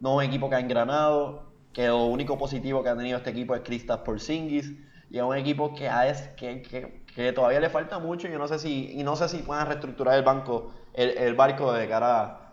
[0.00, 3.30] no es un equipo que ha engranado que lo único positivo que ha tenido este
[3.30, 4.72] equipo es Kristaps Porzingis
[5.10, 5.88] y es un equipo que,
[6.36, 9.38] que, que, todavía le falta mucho y yo no sé si y no sé si
[9.38, 12.52] puedan reestructurar el banco el, barco de cara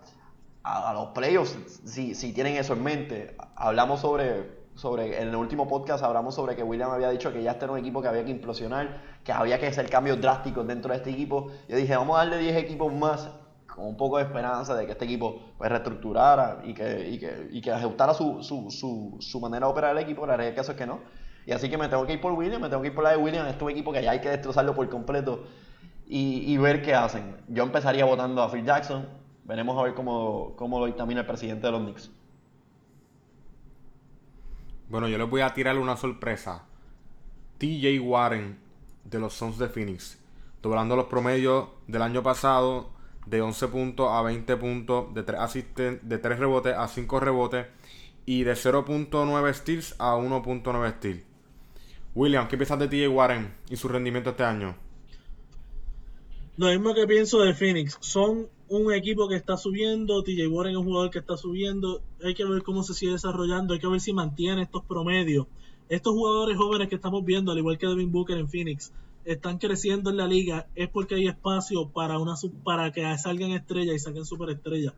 [0.63, 3.35] a, los playoffs si, si, tienen eso en mente.
[3.55, 7.51] Hablamos sobre sobre en el último podcast hablamos sobre que William había dicho que ya
[7.51, 10.91] este era un equipo que había que implosionar que había que hacer cambios drásticos dentro
[10.91, 11.51] de este equipo.
[11.67, 13.29] Yo dije vamos a darle 10 equipos más
[13.75, 17.49] con un poco de esperanza de que este equipo pues reestructurara y que, y que,
[17.51, 20.71] y que ajustara su, su, su, su, manera de operar el equipo, la realidad caso
[20.71, 21.01] es que no.
[21.45, 23.11] Y así que me tengo que ir por William, me tengo que ir por la
[23.11, 25.43] de William, este es un equipo que hay que destrozarlo por completo
[26.07, 27.35] y, y ver qué hacen.
[27.49, 29.07] Yo empezaría votando a Phil Jackson,
[29.43, 32.09] veremos a ver cómo, cómo lo dictamina el presidente de los Knicks.
[34.87, 36.63] Bueno, yo les voy a tirar una sorpresa.
[37.57, 38.57] TJ Warren
[39.03, 40.17] de los Suns de Phoenix,
[40.61, 42.94] doblando los promedios del año pasado
[43.25, 47.67] de 11 puntos a 20 puntos, de 3, asisten, de 3 rebotes a 5 rebotes
[48.25, 51.23] y de 0.9 steals a 1.9 steals.
[52.15, 54.75] William, ¿qué piensas de TJ Warren y su rendimiento este año?
[56.57, 57.97] Lo mismo que pienso de Phoenix.
[57.99, 60.23] Son un equipo que está subiendo.
[60.23, 62.01] TJ Warren es un jugador que está subiendo.
[62.23, 63.73] Hay que ver cómo se sigue desarrollando.
[63.73, 65.47] Hay que ver si mantiene estos promedios.
[65.89, 68.93] Estos jugadores jóvenes que estamos viendo, al igual que Devin Booker en Phoenix,
[69.25, 73.95] están creciendo en la liga es porque hay espacio para una para que salgan estrellas
[73.95, 74.93] y saquen superestrellas.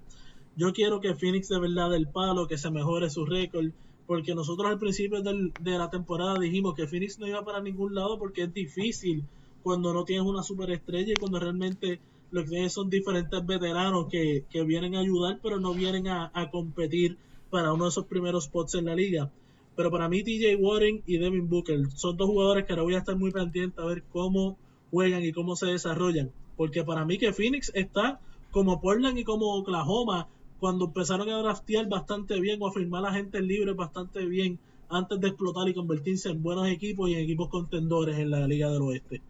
[0.56, 3.72] Yo quiero que Phoenix de verdad del palo, que se mejore su récord,
[4.06, 8.18] porque nosotros al principio de la temporada dijimos que Phoenix no iba para ningún lado
[8.20, 9.26] porque es difícil
[9.62, 12.02] cuando no tienes una superestrella y cuando realmente
[12.32, 16.50] lo que tienes son diferentes veteranos que, vienen a ayudar pero no vienen a, a
[16.50, 17.18] competir
[17.50, 19.32] para uno de esos primeros spots en la liga.
[19.78, 22.98] Pero para mí TJ Warren y Devin Booker son dos jugadores que ahora voy a
[22.98, 24.58] estar muy pendiente a ver cómo
[24.90, 26.32] juegan y cómo se desarrollan.
[26.58, 28.20] Porque para mí que Phoenix está
[28.50, 30.28] como Portland y como Oklahoma
[30.60, 34.58] cuando empezaron a draftear bastante bien o a firmar a gente libre bastante bien
[34.90, 38.72] antes de explotar y convertirse en buenos equipos y en equipos contendores en la Liga
[38.72, 39.22] del Oeste.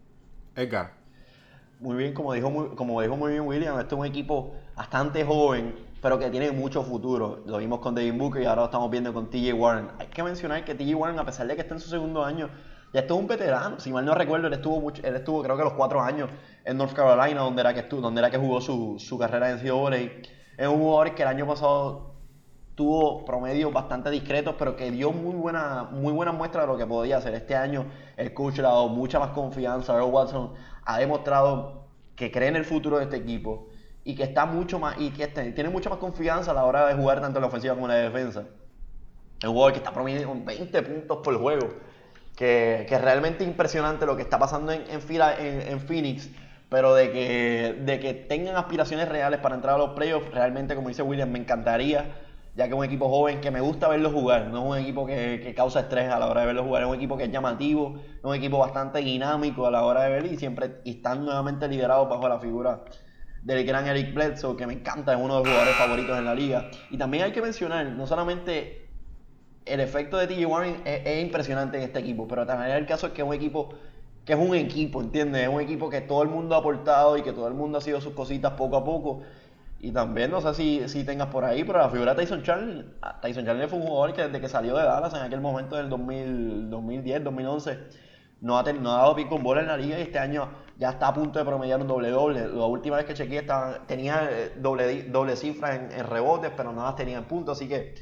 [0.56, 0.94] Edgar.
[1.78, 5.24] Muy bien, como dijo muy, como dijo muy bien William, este es un equipo bastante
[5.24, 7.42] joven, pero que tiene mucho futuro.
[7.46, 9.88] Lo vimos con David Booker y ahora lo estamos viendo con TJ Warren.
[9.98, 12.48] Hay que mencionar que TJ Warren, a pesar de que está en su segundo año,
[12.92, 13.80] ya estuvo un veterano.
[13.80, 16.30] Si mal no recuerdo, él estuvo, mucho, él estuvo creo que los cuatro años
[16.64, 19.56] en North Carolina, donde era que, estuvo, donde era que jugó su, su carrera en
[19.56, 20.00] NCAA.
[20.56, 22.14] Es un jugador que el año pasado
[22.74, 26.86] tuvo promedios bastante discretos, pero que dio muy buena, muy buena muestra de lo que
[26.86, 27.34] podía hacer.
[27.34, 27.86] Este año
[28.16, 29.94] el coach le ha dado mucha más confianza.
[29.94, 30.52] Earl Watson
[30.84, 33.67] ha demostrado que cree en el futuro de este equipo
[34.08, 36.94] y que está mucho más y que tiene mucha más confianza a la hora de
[36.94, 38.44] jugar tanto en la ofensiva como en la defensa.
[39.44, 41.68] Un jugador que está promediando 20 puntos por juego,
[42.34, 46.30] que, que es realmente impresionante lo que está pasando en, en, en, en Phoenix
[46.70, 50.88] pero de que, de que tengan aspiraciones reales para entrar a los playoffs, realmente, como
[50.88, 52.06] dice William, me encantaría,
[52.56, 55.04] ya que es un equipo joven que me gusta verlo jugar, no es un equipo
[55.04, 57.30] que, que, causa estrés a la hora de verlo jugar, es un equipo que es
[57.30, 61.68] llamativo, es un equipo bastante dinámico a la hora de verlo y siempre están nuevamente
[61.68, 62.80] liderados bajo la figura
[63.48, 66.34] del gran Eric Bledsoe, que me encanta, es uno de los jugadores favoritos en la
[66.34, 66.70] liga.
[66.90, 68.86] Y también hay que mencionar, no solamente
[69.64, 73.06] el efecto de TJ Warren es, es impresionante en este equipo, pero también el caso
[73.06, 73.70] es que es un equipo
[74.26, 75.44] que es un equipo, ¿entiendes?
[75.44, 77.80] Es un equipo que todo el mundo ha aportado y que todo el mundo ha
[77.80, 79.22] sido sus cositas poco a poco.
[79.80, 82.84] Y también, no sé si, si tengas por ahí, pero la figura de Tyson Charles,
[83.22, 85.88] Tyson Charles fue un jugador que desde que salió de Dallas en aquel momento del
[85.88, 87.78] 2000, 2010, 2011,
[88.42, 91.08] no ha, no dado pico en bola en la liga y este año ya está
[91.08, 92.46] a punto de promediar un doble doble.
[92.46, 96.72] La última vez que chequeé estaba, tenía eh, doble, doble cifra en, en rebotes, pero
[96.72, 97.94] nada tenía en puntos, así que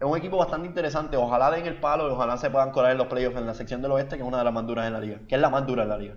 [0.00, 1.16] es un equipo bastante interesante.
[1.16, 3.80] Ojalá den el palo y ojalá se puedan colar en los playoffs en la sección
[3.80, 5.20] del oeste, que es una de las más duras en la liga.
[5.28, 6.14] Que es la más dura en la liga.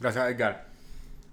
[0.00, 0.66] Gracias, Edgar.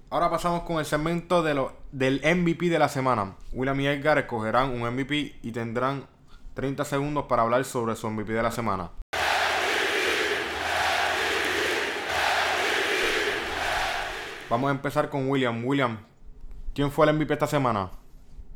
[0.09, 3.35] Ahora pasamos con el segmento de lo, del MVP de la semana.
[3.53, 6.07] William y Edgar escogerán un MVP y tendrán
[6.55, 8.91] 30 segundos para hablar sobre su MVP de la semana.
[14.49, 15.65] Vamos a empezar con William.
[15.65, 15.99] William,
[16.73, 17.91] ¿quién fue el MVP esta semana?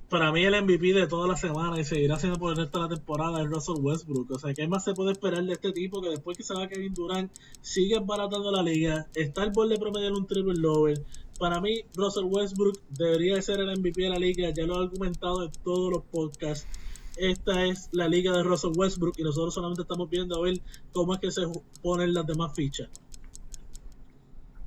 [0.10, 2.90] para mí el MVP de toda la semana y seguirá siendo por el resto de
[2.90, 4.32] la temporada es Russell Westbrook.
[4.32, 6.68] O sea, ¿qué más se puede esperar de este tipo que después que se va
[6.68, 7.32] Kevin Durant
[7.62, 9.08] sigue embaratando la liga?
[9.14, 10.96] Está el bol de promediar un triple doble.
[11.38, 14.50] Para mí, Russell Westbrook debería ser el MVP de la liga.
[14.50, 16.68] Ya lo he argumentado en todos los podcasts.
[17.16, 20.60] Esta es la liga de Russell Westbrook y nosotros solamente estamos viendo a ver
[20.92, 21.42] cómo es que se
[21.84, 22.90] ponen las demás fichas.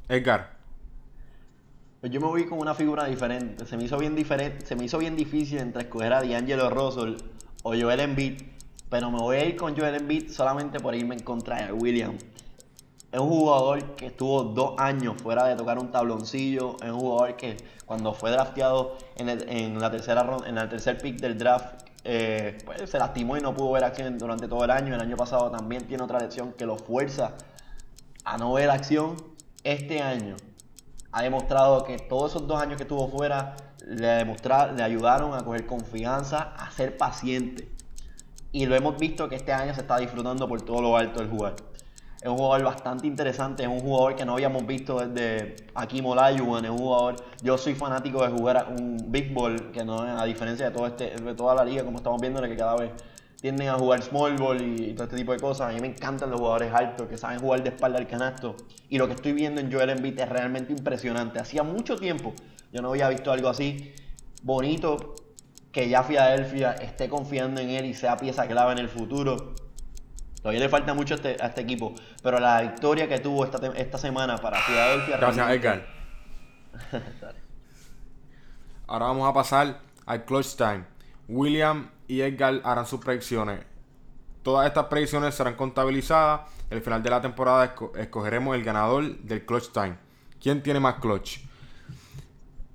[0.09, 0.62] Edgar.
[2.03, 3.64] Pues yo me voy con una figura diferente.
[3.64, 7.14] Se me hizo bien diferente, se me hizo bien difícil entre escoger a D'Angelo Russell
[7.62, 8.42] o Joel Embiid,
[8.90, 12.18] pero me voy a ir con Joel Embiid solamente por irme en contra de William.
[13.12, 16.74] Es un jugador que estuvo dos años fuera de tocar un tabloncillo.
[16.82, 20.68] Es un jugador que cuando fue drafteado en, el, en la tercera ronda, en el
[20.68, 24.64] tercer pick del draft, eh, pues se lastimó y no pudo ver acción durante todo
[24.64, 24.92] el año.
[24.92, 27.34] El año pasado también tiene otra lesión que lo fuerza
[28.24, 29.14] a no ver acción.
[29.62, 30.34] Este año
[31.13, 33.55] ha demostrado que todos esos dos años que estuvo fuera
[33.87, 34.25] le,
[34.83, 37.69] ayudaron a coger confianza, a ser paciente.
[38.51, 41.31] Y lo hemos visto que este año se está disfrutando por todo lo alto del
[41.31, 41.57] jugador.
[42.21, 46.65] Es un jugador bastante interesante, es un jugador que no habíamos visto desde aquí Olajuwon,
[46.65, 50.67] es un jugador, yo soy fanático de jugar un big ball, que no a diferencia
[50.67, 52.93] de, todo este, de toda la liga, como estamos viendo, que cada vez
[53.43, 55.68] tienden a jugar small ball y, todo este tipo de cosas.
[55.68, 58.57] A mí me encantan los jugadores altos que saben jugar de espalda al canasto.
[58.88, 61.38] Y lo que estoy viendo en Joel Embiid es realmente impresionante.
[61.38, 62.32] Hacía mucho tiempo
[62.72, 63.95] yo no había visto algo así
[64.43, 65.14] bonito
[65.70, 69.55] que ya Filadelfia esté confiando en él y sea pieza clave en el futuro.
[70.36, 73.59] Todavía le falta mucho a este, a este equipo, pero la victoria que tuvo esta,
[73.76, 75.16] esta semana para Filadelfia.
[75.18, 75.86] Gracias, Edgar.
[78.86, 80.84] Ahora vamos a pasar al clutch time.
[81.28, 83.61] William y Edgar harán sus predicciones.
[84.42, 86.42] Todas estas predicciones serán contabilizadas.
[86.70, 89.96] Al final de la temporada esco escogeremos el ganador del Clutch Time.
[90.40, 91.38] ¿Quién tiene más clutch?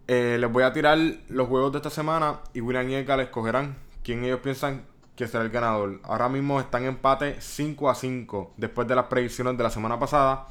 [0.07, 0.97] Eh, les voy a tirar
[1.27, 4.85] los juegos de esta semana y William y Edgar escogerán quién ellos piensan
[5.17, 5.99] que será el ganador.
[6.03, 9.99] Ahora mismo están en empate 5 a 5 después de las predicciones de la semana
[9.99, 10.47] pasada.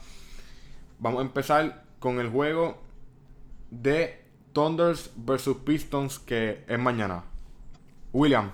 [0.99, 2.77] Vamos a empezar con el juego
[3.71, 4.23] de
[4.53, 7.25] Thunders versus Pistons que es mañana.
[8.13, 8.51] William.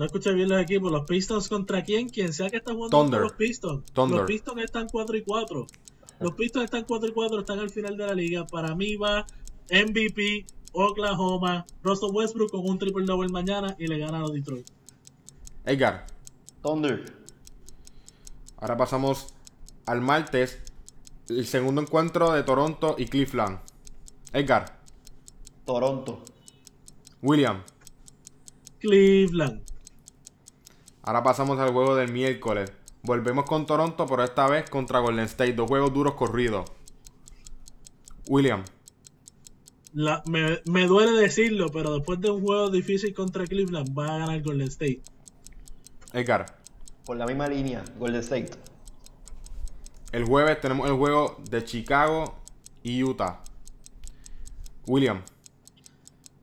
[0.00, 0.90] No escuché bien los equipos.
[0.90, 2.08] ¿Los Pistons contra quién?
[2.08, 3.20] Quien sea que está jugando Thunder.
[3.20, 3.84] los Pistons.
[3.92, 4.20] Thunder.
[4.20, 5.66] Los Pistons están 4 y 4.
[6.20, 8.46] Los Pistons están 4 y 4, están al final de la liga.
[8.46, 9.26] Para mí va
[9.70, 11.66] MVP Oklahoma.
[11.82, 14.66] Russell Westbrook con un triple double mañana y le gana a los Detroit.
[15.66, 16.06] Edgar,
[16.62, 17.04] Thunder.
[18.56, 19.34] ahora pasamos
[19.84, 20.62] al martes,
[21.28, 23.58] el segundo encuentro de Toronto y Cleveland.
[24.32, 24.80] Edgar,
[25.66, 26.24] Toronto.
[27.20, 27.62] William,
[28.78, 29.69] Cleveland.
[31.02, 32.72] Ahora pasamos al juego del miércoles.
[33.02, 35.54] Volvemos con Toronto, pero esta vez contra Golden State.
[35.54, 36.70] Dos juegos duros corridos.
[38.28, 38.64] William,
[39.94, 44.18] La- me, me duele decirlo, pero después de un juego difícil contra Cleveland, va a
[44.18, 45.02] ganar Golden State.
[46.12, 46.46] Edgar.
[47.04, 48.50] Por la misma línea, Golden State.
[50.12, 52.36] El jueves tenemos el juego de Chicago
[52.82, 53.40] y Utah.
[54.86, 55.22] William,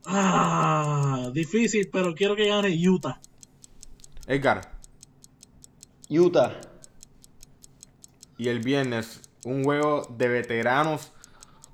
[0.05, 3.19] Ah, difícil, pero quiero que gane Utah.
[4.27, 4.61] Edgar.
[6.09, 6.59] Utah.
[8.37, 11.13] Y el viernes, un juego de veteranos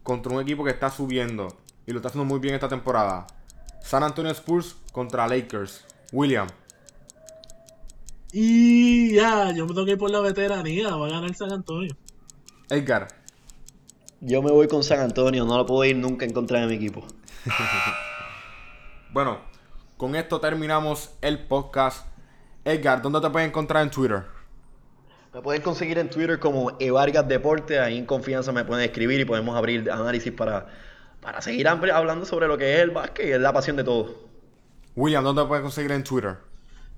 [0.03, 1.47] contra un equipo que está subiendo.
[1.87, 3.25] Y lo está haciendo muy bien esta temporada.
[3.81, 5.83] San Antonio Spurs contra Lakers.
[6.11, 6.47] William.
[8.31, 10.95] Y ya, yo me tengo que ir por la veteranía.
[10.95, 11.97] Va a ganar San Antonio.
[12.69, 13.07] Edgar.
[14.21, 16.75] Yo me voy con San Antonio, no lo puedo ir nunca en contra de mi
[16.75, 17.05] equipo.
[19.11, 19.37] Bueno,
[19.95, 22.12] con esto terminamos el podcast.
[22.65, 24.23] Edgar, ¿dónde te pueden encontrar en Twitter?
[25.33, 29.25] Me pueden conseguir en Twitter como Evargas Deporte, ahí en confianza me pueden escribir y
[29.25, 30.67] podemos abrir análisis para,
[31.19, 34.11] para seguir hablando sobre lo que es el básquet y es la pasión de todos.
[34.95, 36.37] William, ¿dónde te pueden conseguir en Twitter?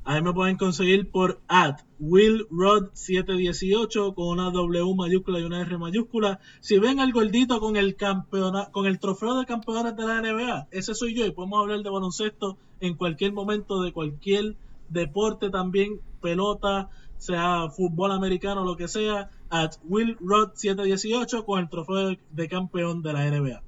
[0.04, 6.40] Ahí me pueden conseguir por at willrod718 con una W mayúscula y una R mayúscula.
[6.60, 10.68] Si ven al gordito con el campeona, con el trofeo de campeones de la NBA,
[10.70, 14.56] ese soy yo y podemos hablar de baloncesto en cualquier momento de cualquier
[14.90, 22.50] deporte también, pelota, sea fútbol americano, lo que sea, at willrod718 con el trofeo de
[22.50, 23.62] campeón de la NBA.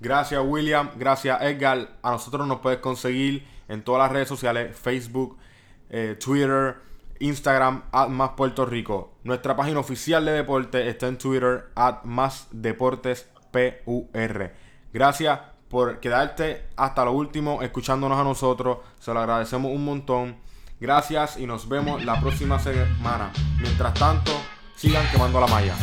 [0.00, 1.98] Gracias William, gracias Edgar.
[2.02, 5.36] A nosotros nos puedes conseguir en todas las redes sociales, Facebook,
[5.90, 6.76] eh, Twitter,
[7.18, 9.12] Instagram, at más Puerto Rico.
[9.24, 14.52] Nuestra página oficial de deporte está en Twitter, at más deportes PUR.
[14.92, 15.40] Gracias
[15.70, 18.78] por quedarte hasta lo último escuchándonos a nosotros.
[18.98, 20.36] Se lo agradecemos un montón.
[20.80, 23.30] Gracias y nos vemos la próxima semana.
[23.60, 24.32] Mientras tanto,
[24.76, 25.74] sigan quemando la malla.